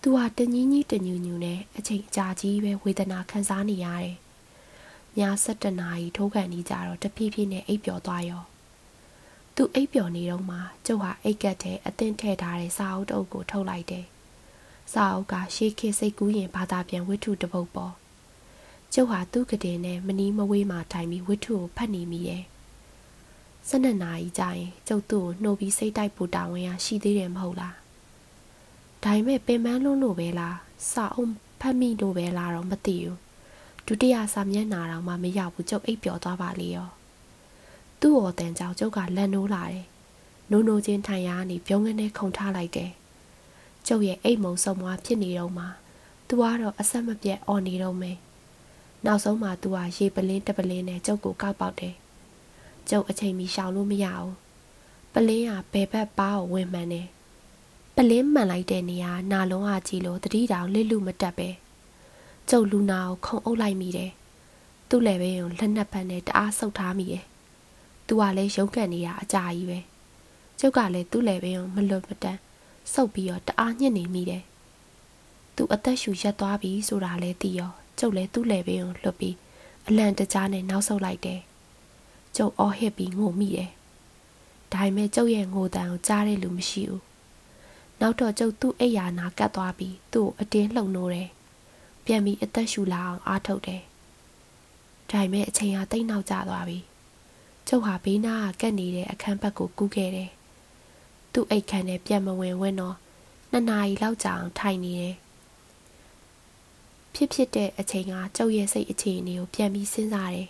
[0.00, 4.16] သူဟာတညီးညီးတညူညူနဲ့အချိန်ကြာကြီးပဲဝေဒနာခံစားနေရတယ်။
[5.18, 8.42] ည7နာရီထိုးကန်နေကြတော့တဖြည်းဖြည်းနဲ့အိပ်ပျော်သွားရော။
[9.54, 14.04] သူအိပ်ပျော်နေတော့မှကျုပ်ဟာအိတ်ကက်ထဲအသင်းထည့်ထားတဲ့စာအုပ်တအုပ်ကိုထုတ်လိုက်တယ်။
[14.92, 17.92] စာအုပ်ကရှေးခေတ်စိတ်ကူးရင်ဘာသာပြန်ဝတ္ထုတစ်ပုဒ်ပေါ်။
[18.92, 22.44] ကျုပ်ဟာသူ့ကတင်နဲ့မနီးမဝေးမှထိုင်ပြီးဝတ္ထုကိုဖတ်နေမိရဲ့။
[23.68, 27.76] ၁၂နာရီကြာရင်ကျုပ်သူ့ကိုနှုတ်ပြီးစိတ်တိုက်ပူတာဝန်ရရှိသေးတယ်မဟုတ်လား
[29.02, 30.56] ဒါပေမဲ့ပင်ပန်းလွန်းလို့ပဲလား
[30.92, 33.18] စာအုပ်ဖတ်မိလို့ပဲလားတော့မသိဘူး
[33.86, 36.88] ဒုတိယစာမျက်နှာတော့မှမရောက်ဘူးကျုပ်အိပ်ပျော်သွားပါလေရော
[38.00, 39.86] သူ့ော်တန်ကြောင့်ကျုပ်ကလက်နိုးလာတယ်
[40.50, 42.90] နိုးနိုးချင်းထိုင်ရာကနေပြုံးကနေခုန်ထားလိုက်တယ်။
[43.86, 45.64] ကျုပ်ရဲ့အိတ်မုံဆုံမွားဖြစ်နေတော့မှ
[46.28, 48.16] သူကတော့အဆက်မပြတ်អော်နေတော့မယ်။
[49.04, 51.94] နောက်ဆုံးမှသူကရေပလင်းတပလင်းနဲ့ကျုပ်ကိုကောက်ပေါက်တယ်။
[52.88, 54.32] ကျုပ်အချိန်မီရှောင်လို့မရဘူး။
[55.12, 57.08] ပလင်းကဘယ်ဘက်ပါကိုဝင်မှန်တယ်။
[57.96, 61.48] ပလင်းမှန်လိုက်တဲ့နေရာနာလုံးအကြီးလို့တတိတောင်လစ်လူမတက်ပဲ။
[62.50, 64.10] ကျုပ်လူနာကိုခုံအုပ်လိုက်မိတယ်။
[64.88, 67.24] သူ့လည်းပဲုံလက်နက်ဖက်နဲ့တအားဆုပ်ထားမိတယ်။
[68.06, 69.78] သူကလည်းရုံးကန်နေတာအကြာကြီးပဲ။
[70.58, 72.40] ကျုပ်ကလည်းသူ့လည်းပဲုံမလွတ်မတမ်း
[72.92, 74.42] ဆုပ်ပြီးတော့တအားညှစ်နေမိတယ်။
[75.56, 79.36] သူအသက်ရှူရက်သွားပြီဆိုတာလည်းသိရောကျုပ်လည်းသူ့လည်းပဲုံလွတ်ပြီး
[79.88, 81.40] အလံတကြားနဲ့နောက်ဆုတ်လိုက်တယ်။
[82.36, 83.70] ကျုပ်အော်ဟစ်ပြီးငိုမိတယ်။
[84.72, 87.02] ဒါပေမဲ့ကျုပ်ရဲ့ငိုတန်ကိုကြားတဲ့လူမရှိဘူး။
[88.00, 91.28] နောက်တော့ကျုပ်သူ့အိယာနာကတ်သွားပြီးသူ့ကိုအတင်းလှုံနိုးတယ်။
[92.06, 93.82] ပြန်ပြီးအသက်ရှူလာအောင်အားထုတ်တယ်။
[95.10, 96.78] ဒါပေမဲ့အချိန်ဟာတိတ်နောက်ကျသွားပြီ။
[97.68, 100.30] ကျုပ်ဟာဘေးနားကကတ်နေတဲ့အခန်းဘက်ကိုကူးခဲ့တယ်။
[101.32, 102.96] သူ့အိတ်ခမ်းနဲ့ပြန်မဝင်ဝင်တော့
[103.50, 105.16] နှစ်နာရီလောက်ကြာအောင်ထိုင်နေတယ်
[107.14, 110.48] ဖြစ်ဖြစ်တဲ့အချိန်ကကျုပ်ရဲ့စိတ်အခြေအနေကိုပြန်ပြီးစဉ်းစားတယ်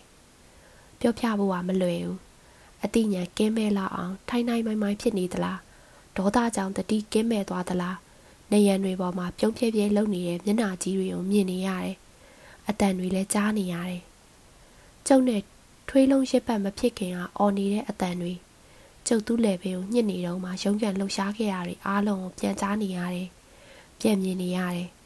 [1.00, 2.16] ။ပြောပြဖို့ကမလွယ်ဘူး။
[2.85, 5.59] အတိညာကင်းမဲ့လောက်အောင်ထိုင်နိုင်မိုင်မိုင်ဖြစ်နေသလား။
[6.16, 7.97] ဒေါသကြောင့်တတိကင်းမဲ့သွားသလား။
[8.52, 11.94] နေရံတွေပေါ်မှာပြုံးပြဲပြဲလုံနေတဲ့မျက်နှာကြီးတွေကိုမြင်နေရတယ်။
[12.68, 14.00] အတန်တွေလည်းကြားနေရတယ်။
[15.06, 15.42] ကျုပ်နဲ့
[15.88, 18.32] ထွေးလုံးရစ်ပတ်မဖြစ်ခင်ကအော်နေတဲ့အတန်တွေ
[19.06, 23.28] ကျုပ်သူ့လေဘေးကိုညှစ်နေတော့မှရုံးကန်လှုပ်ရှားခဲ့ရတွေအားလုံးကိုပြန်ကြားနေရတယ်။
[24.00, 24.88] ပြန်မြင်နေရတယ်။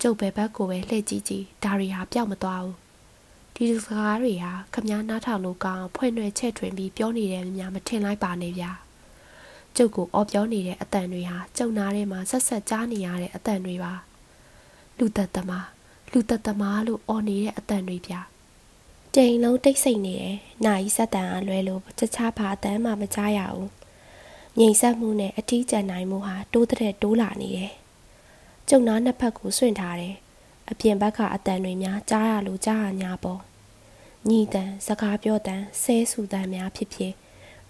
[0.00, 2.76] ကျုပ်ပဲဘက်ကိုပဲလှည့်ကြည့်ကြည့်ဒါတွေဟာပျောက်မသွားဘူး
[3.54, 8.70] ဒီစကားတွေဟာခမားနားထောင်လို့ကောင်းဖွင့်ရွယ်ချက်ထွင်ပြီးပြောနေတယ်များမထင်လိုက်ပါနဲ့ဗျာ
[9.76, 13.92] ကျုပ်ကိုအော်ပြောနေတဲ့အတန်တွေဟာကျုံနာထဲမှာဆက်ဆက်ကြားနေရတဲ့အတန်တွေပါ
[14.98, 15.68] လူသက်သမား
[16.12, 18.20] လူသက်သမားလို့အော်နေတဲ့အတန်တွေဗျာ
[19.14, 23.70] တိမ်လုံးတိတ်ဆိတ်နေတယ်။နာယီဆက်တန်အားလွဲလို့တခြားဘာအတန်းမှမကြားရဘူး။
[24.58, 27.72] ငြိမ်ဆက်မှုနဲ့အထီးကျန်နိုင်မှုဟာတိုးတဲ့တိုးလာနေတယ်
[28.68, 30.14] ကျုံနာနှစ်ဖက်ကိုဆွင့်ထားတယ်။
[30.70, 33.40] အပြင်ဘက်ကအတန်တွေများကြားရလို့ကြားရညာပေါ့။
[34.28, 37.12] ညီတန်စကားပြောတန်ဆဲဆူတန်များဖြစ်ဖြစ်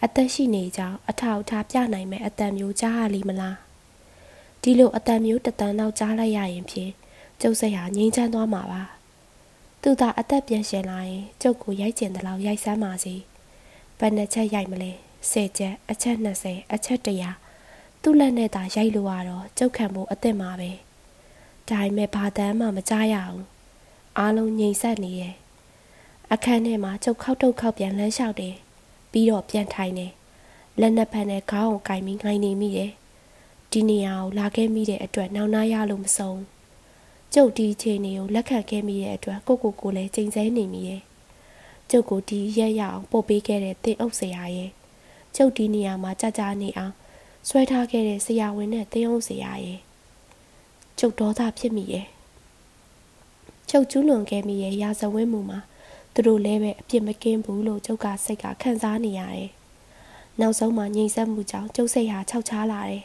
[0.04, 3.56] အသက်ရှိနေကြောင်းအထောက်အထားပြနိုင်မဲ့အတန်မျိုးကြားရလိမ့်မလား။
[4.62, 6.92] ဒီလိုအတန်မျိုးတတန်တော့ကြားလိုက်ရရင်ဖြင့်
[7.40, 8.82] ကျုပ်စိတ်ဟာငြိမ်းချမ်းသွားမှာပါ။
[9.82, 13.14] သူသာအသက်ပြန်ရှင်လာရင်ကျုပ်ကိုရိုက်ကျင်တဲ့လောက်ရိုက်စမ်းပါစေ။
[13.98, 14.92] ဘယ်နှချက်ရိုက်မလဲ။
[15.30, 20.70] ၁၀ချက်အချက်20အချက်100သူ့လက်နဲ့သာရိုက်လို့ရတော့ကြုတ်ခံဖို့အသင့်ပါပဲ။
[21.68, 23.44] ဒါပေမဲ့ဘာတမ်းမှမကြားရဘူး
[24.18, 25.34] အားလုံးငြိမ်ဆက်နေရဲ့
[26.32, 28.54] အခန်းထဲမှာကျုပ်ခောက်တုတ်ခောက်ပြန်လမ်းလျှောက်တယ်
[29.12, 30.12] ပြီးတော့ပြန်ထိုင်တယ်
[30.80, 32.92] လက်နှစ်ဖက်နဲ့ခေါင်းကိုကင်ပြီးငိုင်းနေမိတယ်
[33.72, 36.40] ဒီနေရာကိုလာခဲ့မိတဲ့အတွက်နောက်နာရလို့မဆုံး
[37.34, 41.02] ကျုပ်ဒီအခြေအနေကိုလက်ခံခဲ့မိတဲ့အတွက်ကိုကိုကိုလည်းချိန်ဆနေမိရဲ့
[41.90, 44.70] ကျုပ်ကိုဒီရက်ရအောင်ပို့ပေးခဲ့တဲ့တင်အုပ်ဆရာရဲ့
[45.36, 46.94] ကျုပ်ဒီနေရာမှာကြာကြာနေအောင်
[47.48, 49.80] ဆွဲထားခဲ့တဲ့ဆရာဝန်နဲ့တင်အုပ်ဆရာရဲ့
[50.98, 52.06] ကျုပ်ဒေါသဖြစ်မိရဲ့
[53.70, 55.58] ကျုပ်ကျူးလွန်ခဲ့မိရဲ့ရာဇဝတ်မှုမှာ
[56.14, 59.50] သူတို့လည်းပဲအပြစ်မကင်းဘူးလို့ကျုပ်ကစိတ်ကခံစားနေရတယ်
[60.40, 63.02] နောက်ဆုံးမှငြိမ်သက်မှုကြောင့်ကျုပ်စိတ်ဟာခြောက်ခြားလာတယ်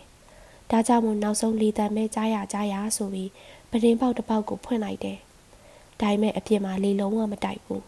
[0.72, 3.30] ဒါကြောင့်မို့နောက်ဆုံးလေတံမဲ့ကြားရကြားရဆိုပြီး
[3.70, 5.17] ပဒင်းပေါက်တစ်ပေါက်ကိုဖွင့်လိုက်တယ်
[6.02, 7.84] ဒါပေမဲ့အပြင်မှာလေလုံးဝမတိုက်ဘူး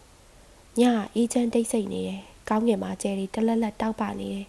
[0.80, 0.82] ည
[1.14, 4.46] အေးချမ်းတိတ်ဆိတ်နေတယ်ကောင်းကင်မှာကျဲရီတလက်လက်တောက်ပါနေတယ်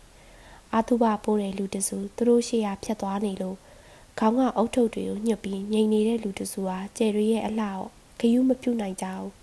[0.74, 3.58] အာသုဘပိုးတဲ့လူတစုသူတို့ရှေ့ရဖြတ်သွားနေလို့
[4.20, 7.68] ခေါင်းကအုတ်ထုပ်တွေကိုညှစ်ပြီးငြိမ်နေတဲ့လူတစုဟာကျယ်ရီရဲ့အလှ
[8.20, 9.32] ကိုဂယုမပြုတ်နိုင်ကြဘူး။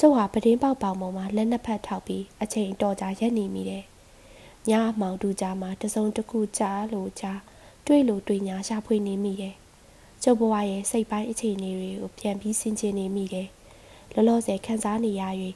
[0.00, 3.84] ကျုပ်ဟာပဒင်းပေါက်ပေါင်ပေါ်မှာလက်နှစ်ဖက်ထောက်ပြီးအချိန်တော်ကြာရက်နေမိတယ်။
[4.68, 7.40] ညအမောင်တူကြားမှာတစုံတစ်ခုကြားလို့ကြား
[7.86, 9.54] တွေ့လို့တွေ့ညာရှာဖွေနေမိတယ်။
[10.22, 13.48] ကျုပ်ဘဝရဲ့စိတ်ပိုင်းအခြေအနေတွေကိုပြန်ပြီးစဉ်းကျင်နေမိတယ်။
[14.14, 15.22] လောလောဆယ်ခံစားနေရ၍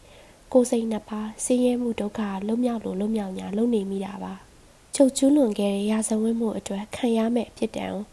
[0.53, 4.35] ကိုယ်စိတ်နှစ်ပါးဆင်းရဲမှုဒုက္ခလွတ်မြောက်လို့လွတ်မြောက်ညာလုံနေမိတာပါ။
[4.95, 8.05] ချုပ်ကျူးလွန်ခဲ့တဲ့ရာဇဝတ်မှုအတွက်ခံရမယ့်အဖြစ်တန်ကို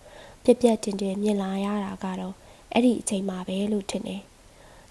[0.43, 2.35] ပြက်ပြက်တင်တင်မြင်လာရတာကတော့
[2.73, 4.21] အဲ့ဒီအချိန်မှာပဲလို့ထင်တယ်။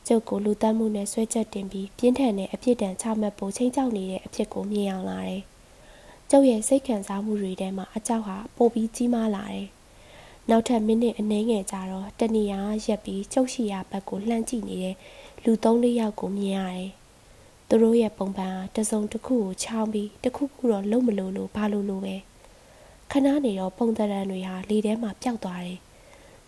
[0.07, 5.43] ကျုပ်ကိုလူတတ်မှုနဲ့ဆွဲချက်တင်ပြီးပြင်းထန်တဲ့အဖြစ်တန်ချမှတ်ဖို့ချိန်ချောက်နေတဲ့အဖြစ်ကိုမြင်အောင်လာတယ်။
[6.31, 9.67] ကျုပ်ရဲ့စိတ်ခံစားမှုတွေထဲမှာအကြောက်ဟာပိုပြီးကြီးမားလာတယ်။
[10.51, 14.97] နောက်ထပ်မိနစ်အနည်းငယ်ကြာတော့တဏီယာရက်ပြီးကျုပ်ရှိရာဘက်ကိုလှမ်းကြည့်နေတဲ့
[15.45, 16.91] လူသုံးလေးယောက်ကိုမြင်ရတယ်။
[17.69, 22.17] သူတို့ရဲ့ပုံပန်းဟာတစုံတစ်ခုကိုချောင်းပြီးတစ်ခုခုတော့လုံးမလို့လို့ဘာလို့လို့ပဲ
[23.11, 25.79] ခဏနေတော့ပုံသဏ္ဍာန်တွေဟာလေထဲမှာပျောက်သွားတယ်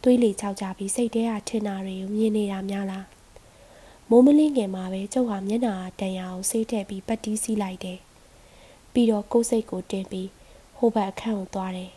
[0.02, 3.15] သွေးလေချောက်ကြပြီးစိတ်ထဲကထင်တာတွေကိုမြင်နေတာများလား
[4.10, 7.98] မိုးမလင်းငယ်မှာပဲကျုပ်ဟာမျက်နှာတန်ရာကိုဆေးထည့်ပြီးပတ်တီးစီးလိုက်တယ်
[8.92, 10.28] ပြီးတော့ကိုယ်စိတ်ကိုတင်ပြီး
[10.76, 11.90] ဟိုဘက်အခန်းကိုသွားတယ်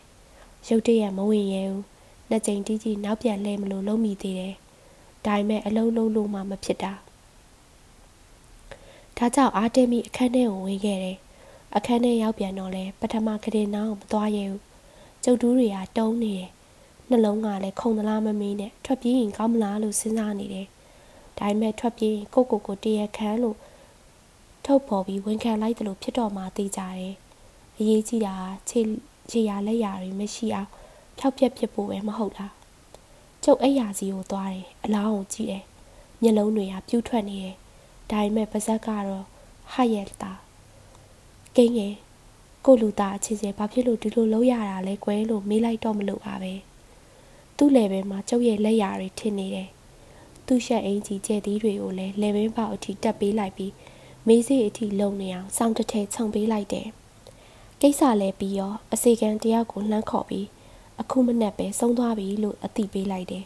[0.68, 1.84] ရုတ်တရက်မဝင်ရဲဘူး
[2.28, 4.54] နှစ်ကြိမ်တီးကြီးနောက်ပြန်လဲမလို့လုံးမိသေးတယ်
[5.26, 6.92] ဒါပေမဲ့အလုံးလုံးလို့မှမဖြစ်တာ
[9.16, 11.18] ဒါကြောင့်အားတင်းပြီးအခန်းထဲကိုဝင်ခဲ့တယ်
[11.76, 14.60] အခန်းထဲရောက်ပြန်တော့လဲပထမကတင်နောင်မသွားရဘူး
[15.24, 16.50] ကျုပ်တူးတွေကတုံးနေတယ်
[17.10, 20.68] နှလုံးကလည်းခုံသလားမမေးနဲ့ထွက်ပြေးရင်ကောင်းမလားလို့စဉ်းစားနေတယ်
[21.40, 23.56] ဒါပေမဲ့ထွက်ပြေးရင်ကိုကိုကိုတရခမ်းလို့
[24.64, 27.14] ထုတ်ဖော်ပြီးဝန်ခံလိုက်တယ်လို့ဖြစ်တော့မှသိကြတယ်
[27.78, 28.34] အရေးကြီးတာ
[28.68, 28.80] ခြေ
[29.30, 30.68] ခြေရလက်ရတွေမရှိအောင်
[31.18, 32.52] ဖြောက်ပြက်ဖြစ်ဖို့ပဲမဟုတ်လား
[33.44, 35.64] ကျုပ်အိယာစီကိုသွားတယ်အလောင်းကိုကြည့်တယ်
[36.22, 37.56] မျက်လုံးတွေကပြူးထွက်နေတယ်
[38.10, 39.24] ဒါပေမဲ့ပါဇက်ကတော့
[39.72, 40.32] ဟရဲ့တာ
[41.56, 41.94] ကိန်းငယ်
[42.64, 46.54] ကိုလူသားအခြေစဲဘာဖြစ်လို့ဒီလိုလုပ်ရတာလဲကွယ်လို့မေးလိုက်တော့မလို့ပါပဲ
[47.56, 49.68] သူ့လေဘဲမှာကျုပ်ရဲ့လက်ရာတွေထင်နေတယ်
[50.52, 53.72] သူ့ရှက်အင်ကြီးကျဲသီးတွေကိုလည်းလေဘင်းပေါက်အထိတက်ပေးလိုက်ပြီး
[54.26, 56.86] မေးစေးအထိလုံနေအောင်စောင်းတစ်ထည်ခြုံပေးလိုက်တယ်
[57.80, 60.46] ကိစ္စလဲပြီးရောအစီကံတယောက်ကိုလှမ်းခေါ်ပြီး
[61.00, 63.44] အခုမနဲ့ပဲဆုံးသွားပြီလို့အသိပေးလိုက်တယ်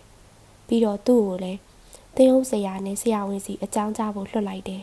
[0.67, 1.61] ပြီးတော့သူ့ကိုလည်း
[2.17, 4.83] သင်းအောင်ဆရာနဲ့ဆရာဝန်စီအကြောင်းကြားဖို့လွှတ်လိုက်တယ်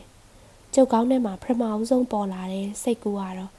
[0.73, 3.51] ကျုပ်ကောင်းထဲမှာပထမအဆုံးပေါ်လာတဲ့စိတ်ကူကတော့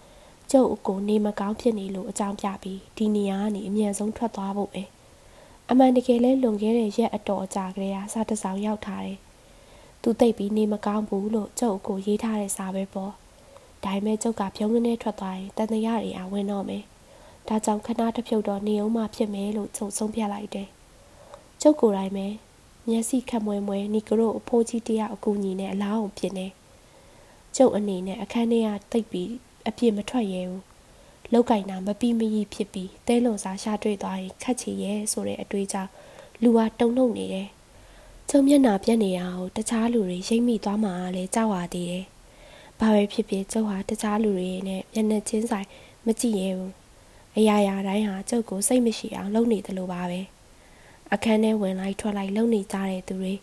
[0.51, 4.83] ကျုပ်အကိုနေမကောင်းဖြစ်နေလို့အကြောင်းပြပြီးဒီနေရာကနေအမြန်ဆုံးထွက်သွားဖို့ပဲ
[5.75, 9.19] အမှန်တကယ်လဲလွန်ခဲ့တဲ့ရက်အတော်အကြာကလေးကစာတစောင်ရောက်ထားတယ်
[10.03, 13.13] သူသိပ်ပြီးနေမကောင်းဘူးလို့ကျုပ်အကိုရေးထားတဲ့စာပဲပေါ့
[13.85, 16.85] ဒါပေမဲ့ကျုပ်ကပြုံးကနေထွက်သွားရင်တန်တရားတွေအဝင်တော့မယ်
[17.49, 20.69] ဒါကြောင့်ခဏတစ်ဖြုတ်တော့နေအောင်မှဖြစ်မယ်လို့ကျုပ်ဆုံးဖြတ်လိုက်တယ်
[21.63, 22.27] ကျုပ်ကိုယ်တိုင်ပဲ
[22.89, 26.47] မျက်စိခက်မွဲမွဲနီကရိုအဖိုးကြီးတယောက်အကူညီနဲ့အလားအောင်ဖြစ်နေ
[27.57, 29.31] ကျုပ်အနေနဲ့အခန်းထဲကတိတ်ပြီး
[29.69, 30.72] အပြစ်မထွက်ရဲဘူး
[31.33, 35.91] လောက်ကင်တာမပြီးမကြီးဖြစ်ပြီးတဲလွန်စားရှာတွေ့သွားရင်ခတ်ချီရဲဆိုတဲ့အတွေးကြောင့်
[36.43, 37.49] လူဟာတုံ့နှုတ်နေတယ်
[38.31, 42.05] ကျုံမျက်နာပြက်နေရအောင်တခြားလူတွေရိမ့်မိသွားမှလည်းကြောက်ရသေးတယ်
[42.79, 45.69] ဘာပဲဖြစ်ဖြစ်ကျုပ်ဟာတခြားလူတွေနဲ့မျက်နှာချင်းဆိုင်
[46.07, 46.73] မကြည့်ရဲဘူး
[47.37, 50.21] အရာရာတိုင်းဟာကျုပ်ကိုစိတ်မရှိအောင်လုပ်နေတယ်လို့ပါပဲ
[51.13, 53.35] အခန်းထဲဝင်လိုက်ထွက်လိုက်လုပ်နေကြတဲ့သူတွေ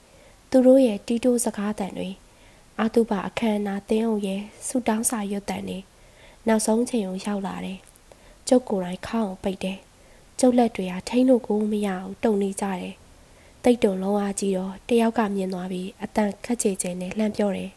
[0.50, 2.10] သူတို့ရဲ့တီးတိုးစကားတန်တွေ
[2.80, 5.80] အာတုပအခမ်းအနားတင်းအောင်ရဲ့ဆူတောင်းစာရွတ်တန်တွေ
[6.49, 7.79] နောက်ဆုံးချိန်ကိုရောက်လာတယ်
[8.49, 9.79] ကျုပ်ကိုယ်တိုင်ခေါင်းအောင်ပိတ်တယ်
[10.41, 12.95] ကျုပ်လက်တွေဟာထိန်းလို့ကိုမရအောင်တုံနေကြတယ်
[13.65, 17.71] တိတ်တုံလုံးအားကြီးတော့တယောက်ကမြင်သွားပြီးအတန်ခက်ချေချေနဲ့လှမ်းပြောတယ်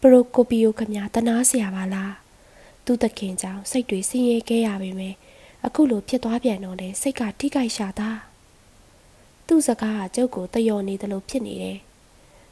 [0.00, 2.12] ပရိုကိုပီယိုခမတနာเสียပါလား
[2.84, 5.16] သူ့တခင်ကြောင့်စိတ်တွေဆင်းရဲခဲ့ရပေမယ့်
[5.66, 8.10] အခုလိုဖြစ်သွားပြန်တော့လေစိတ်ကထိခိုက်ရှာတာ
[9.46, 11.78] သူ့စကားကကျုပ်ကိုတယောနေတယ်လို့ဖြစ်နေတယ်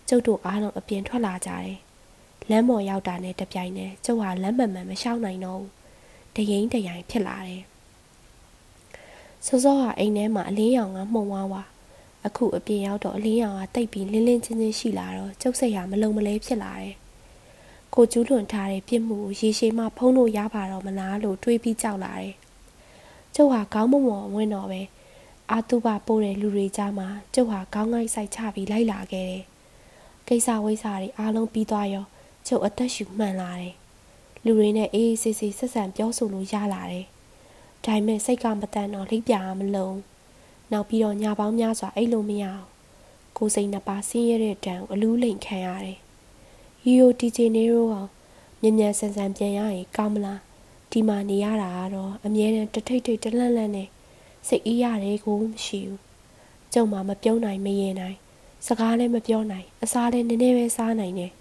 [0.08, 1.78] ကျုပ်တို့အားလုံးအပြင်ထွက်လာကြတယ်
[2.49, 5.71] လမ်းပေါ်ရောက်တာနဲ့တပြိုင်နက်ကျုပ်ဟာလမ်းမှန်မှန်မရှောင်နိုင်တော့ဘူး
[6.35, 7.63] တရင်တရိုင်ဖြစ်လာတယ်
[9.45, 11.63] စောစောဟာအိမ်ထဲမှာအလင်းရောင်ကမှုံဝါးဝါ
[12.25, 16.93] အခုအပြင်ရောက်တော့အလင်းရောင်ကတိတ်ပြီးလင်းလင်းချင်းချင်းရှိလာတော့ကျုပ်စိတ်ဟာမလုံမလဲဖြစ်လာတယ်
[17.93, 22.33] ကိုကျူးလွန်ထားတဲ့ပြစ်မှုကိုရေရှည်မှဖုံးလို့ရပါတော့မလားလို့တွေးပြီးကြောက်လာတယ်
[23.35, 24.81] ကျုပ်ဟာခေါင်းမမော်ဝင်တော့ပဲ
[25.51, 29.43] အာတုပပို့တဲ့လူတွေကြားမှာကျုပ်ဟာခေါင်းငိုက်ဆိုင်ချပြီးလိုက်လာခဲ့တယ်
[30.27, 32.05] ကိစ္စဝိစ္စတွေအားလုံးပြီးသွားရော
[32.46, 33.74] ကျုပ်အသက်ရှူမှန်လာတယ်
[34.44, 37.06] လူတွေနဲ့အေးအေးဆေးဆေးဆက်ဆံပြောဆိုလို့ရလာတယ်
[37.84, 39.98] ဒါပေမဲ့စိတ်ကမတန်တော့လိပ်ပြာမလုံး
[40.72, 42.64] နောက်ပြီးတော့ညာပေါင်းများစွာအိတ်လို့မရအောင်
[43.36, 45.98] ကိုစိတ်နှစ်ပါးဆင်းရဲတဲ့တံအလူးလိမ်ခံရတယ်
[46.84, 47.94] ရီယိုတီဂျီနေရိုက
[48.62, 50.40] မြ мян ဆန်ဆန်ပြန်ရရင်ကောင်းမလား
[50.90, 53.88] ဒီမှာနေရတာကတော့အမြဲတမ်းတထိတ်ထိတ်တလန့်လန့်နဲ့
[54.48, 56.00] စိတ်အေးရတယ်ကိုမရှိဘူး
[56.72, 58.16] ကျုံမှမပြုံးနိုင်မရင်နိုင်
[58.66, 61.32] စကားလည်းမပြောနိုင်အစားလည်းနည်းနည်းပဲစားနိုင်တယ်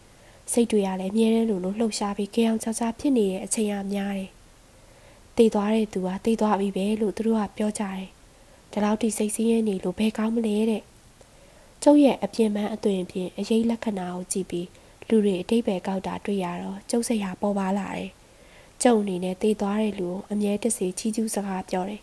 [0.52, 4.30] စိတ်တွေကလည်းအမြဲတမ်းလိုလိုလှုပ်ရှားပြီးကြောင်ချာချာဖြစ်နေတဲ့အချိန်အများတယ်
[5.36, 8.06] တည်သွားတဲ့သူကတည်သွားပြီပဲလို့သူတို့ကပြောကြတယ်
[8.72, 10.82] ဒီလောက်ထိစိတ်ဆင်းရဲနေလို့ဘယ်ကောင်းမလဲတဲ့
[11.82, 14.68] ကျုပ်ရဲ့အပြင်းပန်းအသွင်ဖြင့်အရေးလက္ခဏာကိုကြည့်ပြီး
[15.08, 18.10] လူတွေအတိတ်ပဲကောက်တာတွေ့ရတော့ကျုပ်စိတ်ဟာပေါ်ပါလာတယ်
[18.82, 22.02] ကျုံအနေနဲ့တည်သွားတဲ့လူကိုအမြဲတစေချီးကျူးစကားပြောတယ်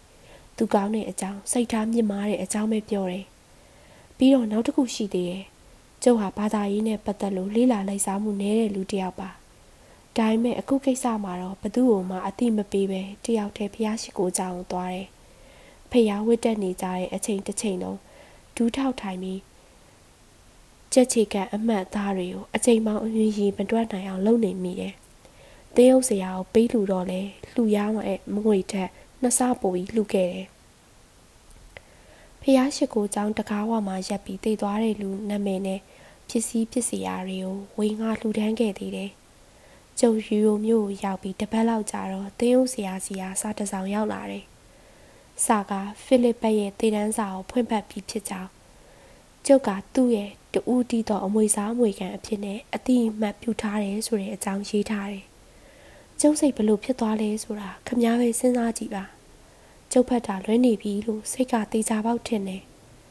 [0.58, 3.26] သူကောင်းတဲ့အကြောင်းစိတ်ထားမြင့်မားတဲ့အကြောင်းပဲပြောတယ်
[4.18, 5.44] ပြီးတော့နောက်တစ်ခုရှိသေးတယ်
[6.04, 9.30] ကျုပ်ဟာဘာသာရေးနဲ့ပတ်သက်လို့လေးလာလိုက်စားမှုနည်းတဲ့လူတစ်ယောက်ပါ
[10.18, 15.08] ဒါပေမဲ့အခုကိစ္စမှာတော့ဘသူ့ကိုမှအတိမပေးပဲတယောက်တည်းဖျားရှိကိုကြောင်သွားတယ်
[15.92, 18.00] ဖျားဝတ်တက်နေကြတဲ့အချိန်တစ်ချိန်လုံး
[18.56, 19.40] ဒူးထောက်ထိုင်ပြီး
[20.94, 24.94] ကြက်ချေကန်အမှတ်သားတွေကိုအချိန်ပေါင်းအမြင်ရင်မတွက်နိုင်အောင်လုပ်နေမိတယ်။
[25.76, 27.22] တင်းရုပ်စရာကိုပေးလူတော့လဲ
[27.54, 28.90] လှူရမှာမငွေထက်
[29.22, 30.48] နှစ်ဆပိုပြီးလှူခဲ့တယ်
[32.42, 35.80] ဖះရှိကိုကျောင်းတကားဝမှာရက်ပြီးတည်သွားတဲ့လူနာမည်နဲ့
[36.32, 39.12] ပစ္စည်းပစ္စည်းအားတွေကိုဝေငှလှူဒန်းခဲ့သေးတယ်။
[40.00, 44.46] ကျုပ်ယူရိုမျိုးကိုရောက်ပြီးတပတ်လောက်ကြာတော့တင်းဦးဆရာစီယာစာတစောင်ရောက်လာတယ်။
[45.46, 45.72] စာက
[46.04, 48.50] ဖိလစ်ပတ်ရဲ့တည်တန်းစာကိုဖွင့်ဖတ်ပြီးဖြစ်ကြောင်း
[49.46, 55.26] ကျုပ်ကသူ့ရဲ့တူးတီးတော့အမွေစားအမွေခံအဖြစ်နဲ့အတိအမှတ်ပြုထားတယ်ဆိုတဲ့အကြောင်းရေးထားတယ်။
[56.22, 59.04] ကျုပ်စိတ်ဘလို့ဖြစ်သွားလဲဆိုတာခမားပဲစဉ်းစားကြည့်ပါ။
[59.92, 62.62] ကျုပ်ဖတ်တာလွဲနေပြီလို့စိတ်ကတေချာပေါက်ထင်တယ်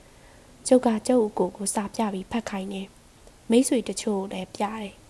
[0.66, 2.88] ။ကျုပ်ကကျုပ်အကိုကိုစာပြပြီးဖတ်ခိုင်းတယ်။
[3.50, 4.94] မိတ်ဆွေတချို့လည်းပြတယ်။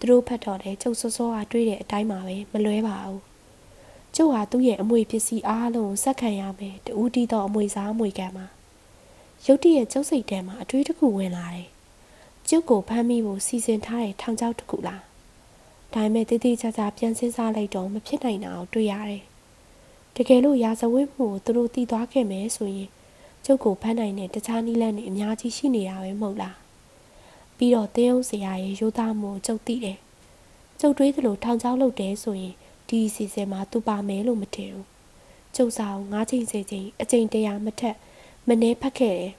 [0.00, 3.20] သူတို့ဖတ်တော့လေကျုပ်စောစောကတွေးတဲ့အတိုင်းပါပဲမလွဲပါဘူး
[4.14, 8.46] ကျုပ်ဟာသူ့ရဲ့အမွေပစ္စည်းအားလုံးကိုစက်ခံရမယ်တူးတီတော့အမွေစားအမွေကံမှာ
[9.46, 11.68] ရုတ်တရက်ကျုပ်စိတ်ထဲမှာအတွေးတစ်ခုဝင်လာတယ်
[12.48, 15.02] ကျုပ်ကိုဖမ်းမိဖို့စီစဉ်ထားတဲ့ထောင်ချောက်တစ်ခုလား
[15.94, 19.22] ဒါပေမဲ့တည်တည်ချာချာပြန်စဉ်းစားလိုက်တော့မဖြစ်နိုင်တာကိုတွေ့ရတယ်
[20.16, 22.88] တကယ်လို့ရာဇဝတ်မှုကိုသူတို့တည်သွားခဲ့မယ်ဆိုရင်
[23.44, 26.67] ကျုပ်ကိုဖမ်းနိုင်တဲ့တခြားနည်းလမ်းတွေအများကြီးရှိနေတာပဲမဟုတ်လား
[27.58, 29.98] ပြီးတော့တင်းအောင်စရာရဲ့ရိုးသားမှုကိုကျုပ်သိတယ်
[30.80, 32.54] ကျုပ်တွေးသလိုထောင်ချောက်လုပ်တယ်ဆိုရင်
[32.88, 34.86] ဒီအစီအစဉ်မှာသူပါမယ်လို့မထင်ဘူး
[35.54, 37.96] ကျုပ်စာကို၅ချိန်၁၀ချိန်အချိန်တရာမထက်
[38.48, 39.32] မနှဲဖတ်ခဲ့တယ်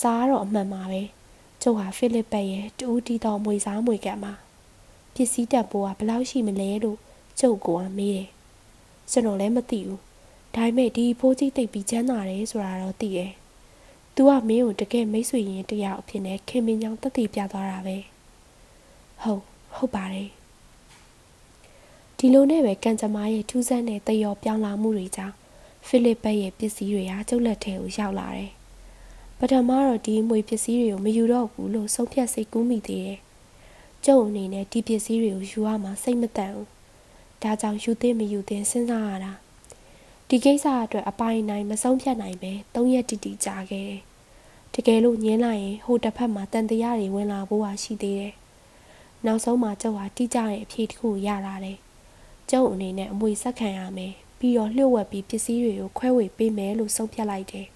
[0.00, 1.02] စားတော့အမှန်ပါပဲ
[1.62, 4.34] ကျုပ်ဟာဖိလစ်ပတ်ရဲ့တူးတီတော်မွေစားမွေကံမှာ
[5.14, 6.98] ပစ္စည်းတက်ပိုးကဘယ်လောက်ရှိမလဲလို့
[7.40, 8.28] ကျုပ်ကမေးတယ်
[9.10, 10.00] ကျွန်တော်လည်းမသိဘူး
[10.54, 13.32] ဒါပေမဲ့ဒီဖိုးကြီးတိတ်ပြီးချမ်းသာတယ်ဆိုတာတော့သိတယ်။
[14.16, 17.96] "तू ကမင်းကို တကယ်မိတ်ဆွေရင်တယောက်အဖြစ်နဲ့ ခင်မင်းကြောင့်တတိပြသွားတာပဲ။
[19.22, 19.42] ဟုတ်
[19.74, 20.30] ဟုတ်ပါတယ်။
[22.18, 25.34] ဒီလိုနဲ့ပဲကန်ကြမားရဲ့ ထူးဆန်းတဲ့တယောပြောင်းလာမှုတွေကြောင့်
[25.86, 28.50] ဖိလစ်ပတ်ရဲ့ ပစ္စည်းတွေဟာ ကျုပ်လက်ထဲကို ရောက်လာတယ်။
[29.38, 33.18] ပထမတော့ ဒီမွေပစ္စည်းတွေကို မယူတော့ဘူးလို့ ဆုံးဖြတ်စိတ်ကူးမိသေးတယ်။
[34.04, 36.66] ကျုပ်အနေနဲ့ ဒီပစ္စည်းတွေကို ယူရမှစိတ်မတန်ဘူး။
[37.42, 39.32] ဒါကြောင့် ယူသင့် မယူသင့် စဉ်းစားရတာ။
[40.30, 44.00] ဒီကိစ္စအတွက်အပိုင်နိုင်မဆုံးဖြတ်နိုင်ပဲ၃ရက်တိတိကြာခဲ့တယ်။
[44.74, 48.34] တကယ်လို့ညင်းလိုက်ရင်ဟိုတစ်ဖက်မှာတန်တရားတွေဝင်လာဖို့ဟာရှိသေးတယ်။
[49.26, 51.78] နောက်ဆုံးမှာကျုပ်ဟာတိကျတဲ့အဖြေတစ်ခုရလာတယ်။
[52.50, 57.66] ကျုပ်အနေနဲ့အမွေဆက်ခံရမယ်ပြီးတော့လျှို့ဝှက်ပြီးပစ္စည်းတွေကိုခွဲဝေပေးမယ်လို့ဆုံးဖြတ်လိုက်တယ်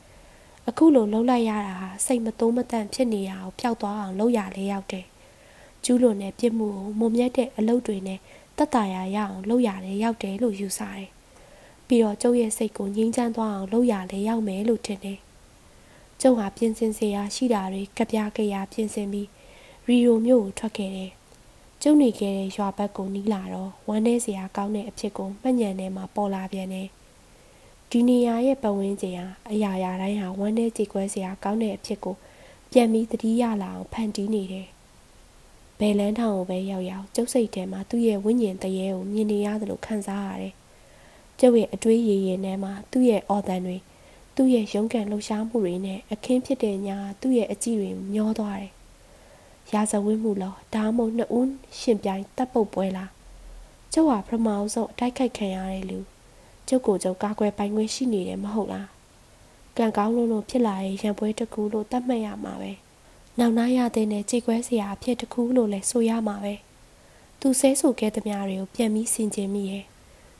[0.68, 5.06] ။အခုလိုလှုပ်လိုက်ရတာဟာစိတ်မသုံးမတန့်ဖြစ်နေရအောင်ဖျောက်သွားအောင်လုပ်ရလဲရောက်တယ်။
[5.84, 8.18] ကျူးလွန်တဲ့ပြစ်မှုကိုမုံမြတ်တဲ့အလုပ်တွေနဲ့
[8.58, 11.13] တတ်တာရရအောင်လုပ်ရတယ်ရောက်တယ်လို့ယူဆတယ်
[11.88, 15.18] ပြီးတော့ကျုပ်ရဲ့စိတ်ကိုငြိမ်းချမ်းသွားအောင်လုပ်ရလဲရောက်မယ်လို့ထင်တယ်။
[16.20, 19.28] ကျုပ်ဟာပြင်ဆင်စရာရှိတာတွေကပြားကြရာပြင်ဆင်ပြီး
[19.86, 21.10] ရီယိုမြို့ကိုထွက်ခဲ့တယ်။
[21.82, 26.88] ကျုပ်နေခဲ့တဲ့ရွာဘက်ကိုနီးလာတော့ဝမ်းထဲစရာကောင်းတဲ့အဖြစ်ကိုမှတ်ညံထဲမှာပေါ်လာပြန်တယ်။
[27.90, 32.16] ဒီနေရာရဲ့ပတ်ဝန်းကျင်ဟာအရာရာတိုင်းဟာဝမ်းထဲကြေကွဲစရာကောင်းတဲ့အဖြစ်ကို
[32.72, 34.66] ပြန်ပြီးသတိရလာအောင်ဖန်တီးနေတယ်။
[35.78, 40.54] ဘယ်လန်းထောင်ကိုပဲရောက်ရောက်ကျုပ်စိတ်ထဲမှာသူ့ရဲ့ဝိညာဉ်တရေကိုမြင်နေရတယ်လို့ခံစားရတယ်
[41.40, 43.76] ကျုပ်ရဲ့အတွေးရည်ရည်ထဲမှာသူ့ရဲ့အော်တန်တွေ
[44.36, 48.72] သူ့ရဲ့ရုန်းကန်လှုပ်ရှားမှုတွေနဲ့အခင်းဖြစ်တဲ့ညာသူ့ရဲ့အကြည့်တွေမျောသွားတယ်။
[49.72, 53.08] ရာဇဝတ်မှုလောဒါမှမဟုတ်နှစ်ဦးရှင်ပြိုင်တပ်ပုတ်ပွဲလား။
[53.92, 55.98] ကျုပ်ဟာပထမအဆုံးအတိုက်ခိုက်ခံရတဲ့လူ
[56.68, 58.88] ကျုပ်ကိုကျုပ်ကာကွယ်ပိုင်ခွင့်ရှိနေတယ်မဟုတ်လား။
[59.76, 62.72] ကံကောင်းလို့လို့ဖြစ်လာတဲ့ရံပွဲတစ်ခုလို့သတ်မှတ်ရမှာပဲ။
[63.38, 66.54] နောက်နာရတဲ့နဲ့ကြေကွဲစရာအဖြစ်တစ်ခုလို့လည်းဆိုရမှာပဲ။
[67.40, 69.84] သူဆဲဆိုခဲ့သမျှတွေကိုပြန်ပြီးဆင်ခြင်မိရဲ့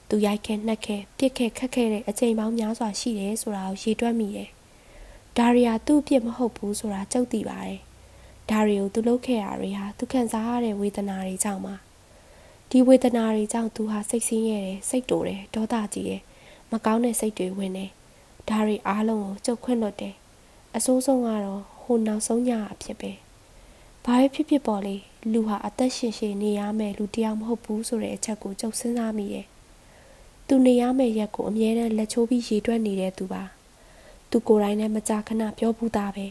[0.09, 4.49] သူရိုက်ခဲနှက်ခဲပြစ်ခဲခတ်ခဲတဲ့အချိန်ပေါင်းများစွာရှိတယ်ဆိုတာကိုရေတွက်မိတယ်။
[5.39, 7.81] ဒါရီယာသူ့အပြစ်မဟုတ်ဘူးဆိုတာကြုတ်သိပါတယ်။
[8.51, 11.75] ဒါရီကိုသူလုပ်ခဲ့တာတွေဟာသူခံစားရတဲ့ဝေဒနာတွေကြောင့်ပါ။
[12.71, 16.23] ဒီဝေဒနာတွေကြောင့်သူဟာစိတ်ဆင်းရဲတယ်စိတ်တိုတယ်ဒေါသကြီးတယ်
[16.71, 17.91] မကောင်းတဲ့စိတ်တွေဝင်တယ်။
[18.49, 20.15] ဒါရီအားလုံးကိုကြုတ်ခွင့်လွတ်တယ်။
[20.77, 23.13] အဆိုးဆုံးကတော့ဟိုနောက်ဆုံးညအဖြစ်ပဲ။
[24.05, 24.97] ဘာပဲဖြစ်ဖြစ်ပေါ်လေ
[25.33, 29.47] လူဟာအသက်ရှင်ရှင်နေရမယ်လူတယောက်မဟုတ်ဘူးဆိုတဲ့အချက်ကိုကြုတ်စဉ်းစားမိတယ်
[30.49, 33.43] သူနေရမယ့်ရက်ကိုအမြဲတမ်းလက်ချိုးပြီးရေတွက်နေတဲ့သူပါ
[34.31, 36.27] သူကိုယ်တိုင်နဲ့မကြာခဏပြောဘူးသားပဲ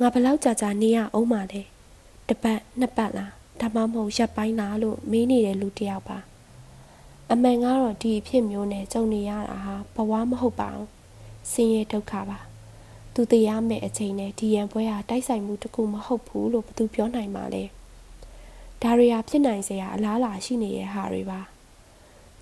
[0.00, 1.62] ငါဘလောက်ကြာကြာနေရအောင်မလဲ
[2.28, 6.18] တပတ်နှစ်ပတ်လားဒါမှမဟုတ်ရက်ပိုင်းလားလို့မေးနေတဲ့လူတစ်ယောက်ပါ
[7.32, 10.88] အမှန်ကတော့ဒီအဖြစ်မျိုးနဲ့ကြုံနေရတာဟာဘဝမဟုတ်ပါဘူး
[11.52, 12.38] ဆင်းရဲဒုက္ခပါ
[13.14, 17.64] သူတရားမဲ့အချိန်နဲ့ဒီရန်ပွဲဟာတိုက်ဆိုင်မှုတခုမဟုတ်ဘူးလို့ဘသူပြောနိုင်မှာလဲ
[18.82, 21.40] ဒါရီယာဖြစ်နိုင်စရာအလားအလာရှိနေတဲ့ဟာတွေပါ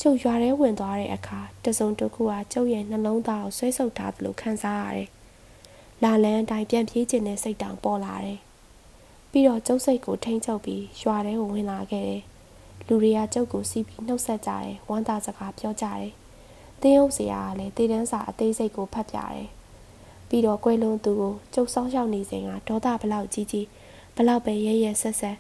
[0.03, 5.09] ကျုပ်ရွာထဲဝင်သွားတဲ့အခါတစုံတစ်ခုကကျုပ်ရဲ့နှလုံးသားကိုဆွဲဆုပ်ထားသလိုခံစားရတယ်။
[6.03, 8.39] လာလန်းအတိုင်းပြန်ပြေးခြင်းနဲ့စိတ်တောင်ပေါ်လာတယ်။
[9.31, 12.23] ပြီးတော့ကျုပ်စိတ်ကိုထိမ့်ချုပ်ပြီးရွာထဲကိုဝင်လာခဲ့တယ်။
[12.87, 16.09] လူတွေကကျုပ်ကိုစီးပြီးနှုတ်ဆက်ကြတယ်ဝမ်းသာစကားပြောကြတယ်။
[16.81, 19.49] တင်းအုပ်စရာကလည်းတေးတန်းစာအသေးစိတ်ကိုဖတ်ပြတယ်။
[20.29, 23.67] ပြီးတော့ကွယ်လွန်သူကိုကျုပ်စောင်းရှောက်နေစဉ်ကဒေါသဘလောက်ကြီးကြီး
[24.17, 25.37] ဘလောက်ပဲရဲရဲဆက်ဆက်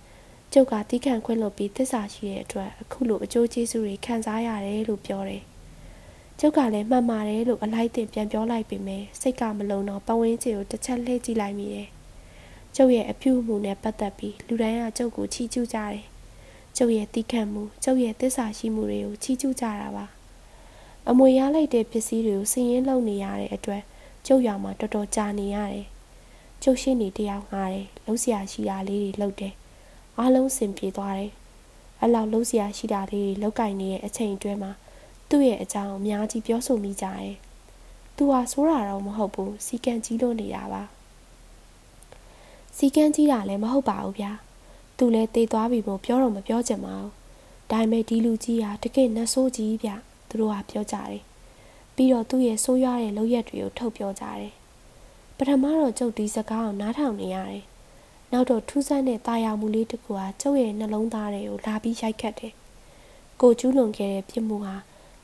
[0.54, 5.42] ကျုပ်ကတီးခန့်ခွင့်လုပ်ပြီးသစ္စာရှိတဲ့အတွက်အခုလိုအကျိုးကျေးဇူးတွေခံစားရတယ်လို့ပြောတယ်။
[6.40, 11.88] ကျုပ်ကလည်းမှတ်ပါတယ်လို့အလိုက်တင်ပြန်ပြောလိုက်ပေမဲ့စိတ်ကမလုံတော့ပဝင်းချေကိုတစ်ချက်လှည့်ကြည့်လိုက်မိတယ်။
[12.76, 16.02] ကျုပ်ရဲ့အပြုအမူနဲ့ပတ်သက်ပြီးလူတိုင်းကကျုပ်ကိုချီးကျူးကြတယ်။
[16.76, 20.06] ကျုပ်ရဲ့တီးခန့်မှုကျုပ်ရဲ့သစ္စာရှိမှုတွေကိုချီးကျူးကြတာပါ။
[21.08, 23.82] အမွေရလိုက်တဲ့ပစ္စည်းတွေကိုစည်ရင်းလုပ်နေရတဲ့အတွက်
[24.26, 25.86] ကျုပ်ရွာမှာတော်တော်ကြာနေရတယ်။
[26.62, 29.54] ကျုပ်ရှင်းနေတယောက်ငားတယ်။လှုပ်ရှားရှိတာလေးတွေလုပ်တယ်
[30.20, 31.30] အားလုံးစင်ပြေသွားတယ်။
[32.02, 34.72] အလောက်လုံးစရာရှိတာလေးတွေလောက်ကင်နေတဲ့အချိန်အတွင်းမှာ
[35.28, 37.34] သူ့ရဲ့အကြောင်းအများကြီးပြောဆိုမိကြတယ်။
[38.16, 40.82] သူဟာဆိုးတာတော့မဟုတ်ဘူးစီကံကြီးလို့နေတာပါ။
[42.76, 44.32] စီကံကြီးတာလည်းမဟုတ်ပါဘူးဗျာ။
[45.02, 47.10] သူလည်းတေးသွားပြီမို့ပြောတော့မပြောချင်ပါဘူး
[47.70, 49.90] ဒါပေမဲ့ဒီလူကြီးဟာတကယ်နှဆိုးကြီးဗျ
[50.28, 51.20] သူတို့ကပြောကြတယ်
[51.94, 54.52] ပြီးတော့သူ့ရဲ့ဆိုးရွားတဲ့လုပ်ရက်တွေကိုထုတ်ပြောကြတယ်
[55.36, 57.62] ပထမတော့ကျုပ်ဒီစကားကိုနားထောင်နေရတယ်
[58.32, 62.54] နောက်တော့ထူးဆန်းတဲ့တာယာမှုလေးတစ်ခုဟာကျုပ်ရဲ့နှလုံးသားတွေကိုလာပြီးရိုက်ခတ်တယ်
[63.40, 64.76] ကိုကျူးလွန်ခဲ့တဲ့ပြစ်မှုဟာ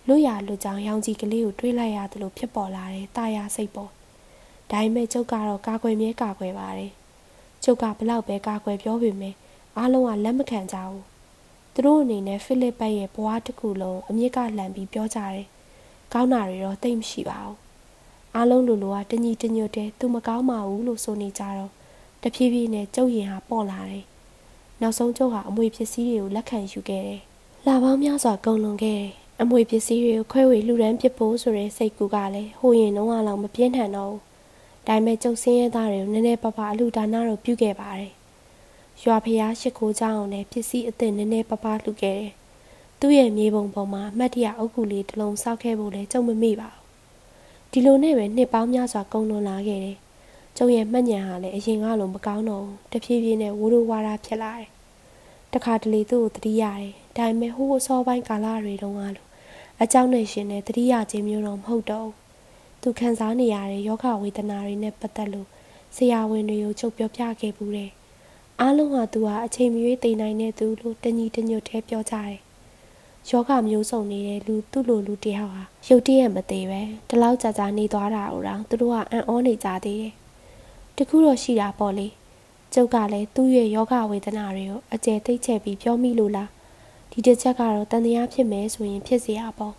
[0.07, 3.91] လွတ်ရလွတ်ကြောင်ရောင်ကြီးကလေးကိုတွေးလိုက်ရတယ်လို့ဖြစ်ပေါ်လာတယ်တာယာစိတ်ပေါ်
[4.71, 6.93] ဒါပေမဲ့ကျုပ်ကတော့ကာကွယ်မြဲကာကွယ်ပါတယ်
[7.65, 9.35] ကျုပ်ကဘလောက်ပဲကာကွယ်ပြောပေမဲ့
[9.77, 11.05] အားလုံးကလက်မခံကြဘူး
[11.75, 15.47] သူတို့အနေနဲ့ဖိလစ်ပတ်ရဲ့ဘဝတစ်ခုလုံးအမြင့်ကလှန်ပြီးပြောကြတယ်
[16.13, 17.57] ကောင်းတာတွေတော့သိမ့်မရှိပါဘူး
[18.35, 21.73] အားလုံးလူလူကတညီတညွတ်တဲ့သူမကောင်းပါဘူးလို့ဆိုနေကြတော့
[22.27, 24.05] တဖြည်းဖြည်းနဲ့ကျုပ်ရင်ဟာပေါ့လာတယ်
[24.81, 27.23] နောက်ဆုံးကျုပ်ဟာအမွေပစ္စည်းတွေကိုလက်ခံယူခဲ့တယ်
[27.67, 29.13] လာပေါင်းများစွာကုန်လွန်ခဲ့တယ်
[29.43, 34.23] အမွေပစ္စည်းတွေကိုခွဲဝေလှူဒန်းပစ်ဖို့ဆိုတဲ့စိတ်ကူကလည်းဟိုရင်တော့အောင်မပြင်းထန်တော့ဘူး
[34.87, 38.13] ဒါပေမဲ့ကျုပ်စင်းရဲသားတွေကိုနည်းနည်းပါးပါးအလှူဒါနတော့ပြုခဲ့ပါတယ်
[39.03, 42.33] ရွာဖျားရှိခိုးကြအောင်လည်းပစ္စည်းအသစ်နည်းနည်းပါးပါးလှူခဲ့တယ်
[43.01, 46.83] သူ့ရဲ့မြေပုံပေါ်မှာအမတ်တရအုပ်ကူလေးတစ်လုံးစောက်ခဲ့ဖို့လည်းကြုံမမိပါဘူး
[47.73, 49.97] ဒီလိုနဲ့ပဲနှစ်ပေါင်းများစွာကုန်လွန်လာခဲ့တယ်
[50.57, 54.69] ကျုံရဲ့မှတ်ဉာဏ်ဟာလည်းအရင်ကလိုမကောင်းတော့ဘူးတဖြည်းဖြည်းနဲ့ဝိုးရိုးဝါးရာဖြစ်လာတယ်
[55.53, 59.27] တခါတလေသူ့ကိုသတိရတယ်ဒါပေမဲ့ဟိုးအစောပိုင်းကာလတွေတုန်းကလို
[59.83, 62.11] အကြောင်းနဲ့ရှင်နဲ့သတိရခြင်းမျိုးတော့မဟုတ်တော့
[62.83, 65.49] သူခံစားနေရတဲ့ယောဂဝေဒနာတွေနဲ့ပတ်သက်လို့
[65.97, 67.91] ဆရာဝန်တွေကိုချုပ်ပြောပြခဲ့ဘူးတယ်
[68.61, 72.39] အားလုံးဟာသူဟာအချိန်မရွေးသိနိုင်တဲ့သူလို့တညီတညွတ်တည်းပြောကြတယ်
[73.31, 80.15] ယောဂမျိုးစုံနေတဲ့လူသူ့လိုလူတယောက်ဟာရုတ်တရက်မသေးပဲတလောက်ကြာကြာနေသွားတာကိုတော့သူတို့ကအံ့ဩနေကြသေးတယ်
[80.98, 82.08] တခုတော့ရှိတာပေါ့လေ
[82.74, 86.50] ကျုပ်ကလည်းသူ့ရဲ့ယောဂဝေဒနာတွေကိုအကျယ်သိချဲ့ပြီးပြောမိလို့လား
[87.12, 89.74] ဒီတစ်ချက်ကတော့တန်တရားဖြစ်မယ်ဆိုရင်ဖြစ်เสียရပေါ့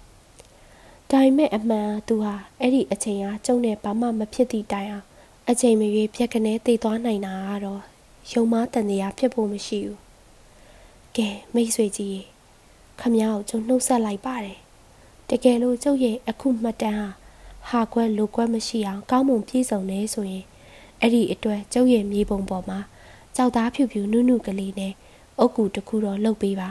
[1.11, 5.07] ဒါပေမဲ့အမှန်သူဟာအဲ့ဒီအချိန်ဟာကျုံနဲ့ဘာမှမဖြစ်သည့်တိုင်အောင်
[5.49, 7.83] အချိန်မရွေးပြက်ကနေတည်သွားနိုင်တာကတော့
[8.33, 9.99] ယုံမားတန်တရားဖြစ်ဖို့မရှိဘူး
[11.16, 12.21] ကဲမိတ်ဆွေကြီး
[13.01, 14.59] ခမည်းကိုကျုံနှုတ်ဆက်လိုက်ပါတယ်
[15.31, 17.11] တကယ်လို့ကျုပ်ရဲ့အခုမှတ်တမ်းဟာ
[17.68, 20.45] ဟာကွက်လိုကွက်မရှိအောင်ကောင်းမွန်ပြည့်စုံနေဆိုရင်
[21.02, 22.80] အဲ့ဒီအတွက်ကျုပ်ရဲ့မြေပုံပေါ်မှာ
[23.36, 24.94] ကြောက်သားဖြူဖြူနုနုကလေးနဲ့
[25.40, 26.70] အုတ်ကူတစ်ခုတော့လှုပ်ပေးပါ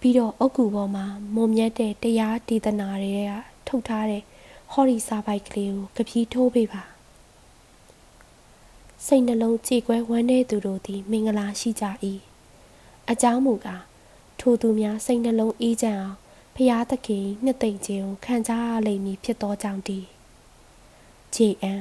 [0.00, 3.32] ပြီးတော့အုတ်ကူပေါ်မှာမုံမြတ်တဲ့တရားဒေသနာတွေက
[3.66, 4.22] ထုတ်ထားတဲ့
[4.72, 6.82] ဟော်ရီစာပိုက်ကလေးကိုကပီးထိုးပေးပါ
[9.06, 11.84] စိတ်နှလုံးကြည်ကွဲဝမ်းနည်းသူတို့သည် မင်္ဂလာရှိကြ၏
[13.10, 13.82] အကြောင်းမူကား
[14.40, 16.16] ထိုသူများစိတ်နှလုံးအေးချမ်းအောင်
[16.56, 20.04] ဖျားသခင်နှစ်သိမ့်ခြင်းကိုခံစားရလိမ့်မည်ဖြစ်သောကြောင့်တည်
[21.34, 21.80] JM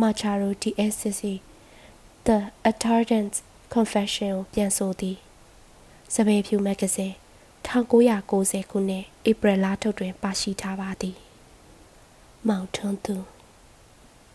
[0.00, 1.22] Machado DSCC
[2.26, 2.38] The
[2.70, 3.36] Attendance
[3.74, 5.16] Confession ကိုပြန်ဆိုသည်
[6.14, 7.14] စပယ်ဖြူမဂ္ဂဇင်း
[7.66, 11.16] 1990ခုနှစ်ဧပြီလထုတ်တွင်ပါရှိထားပါသည်
[12.48, 13.16] မောင်ထွန်းသူ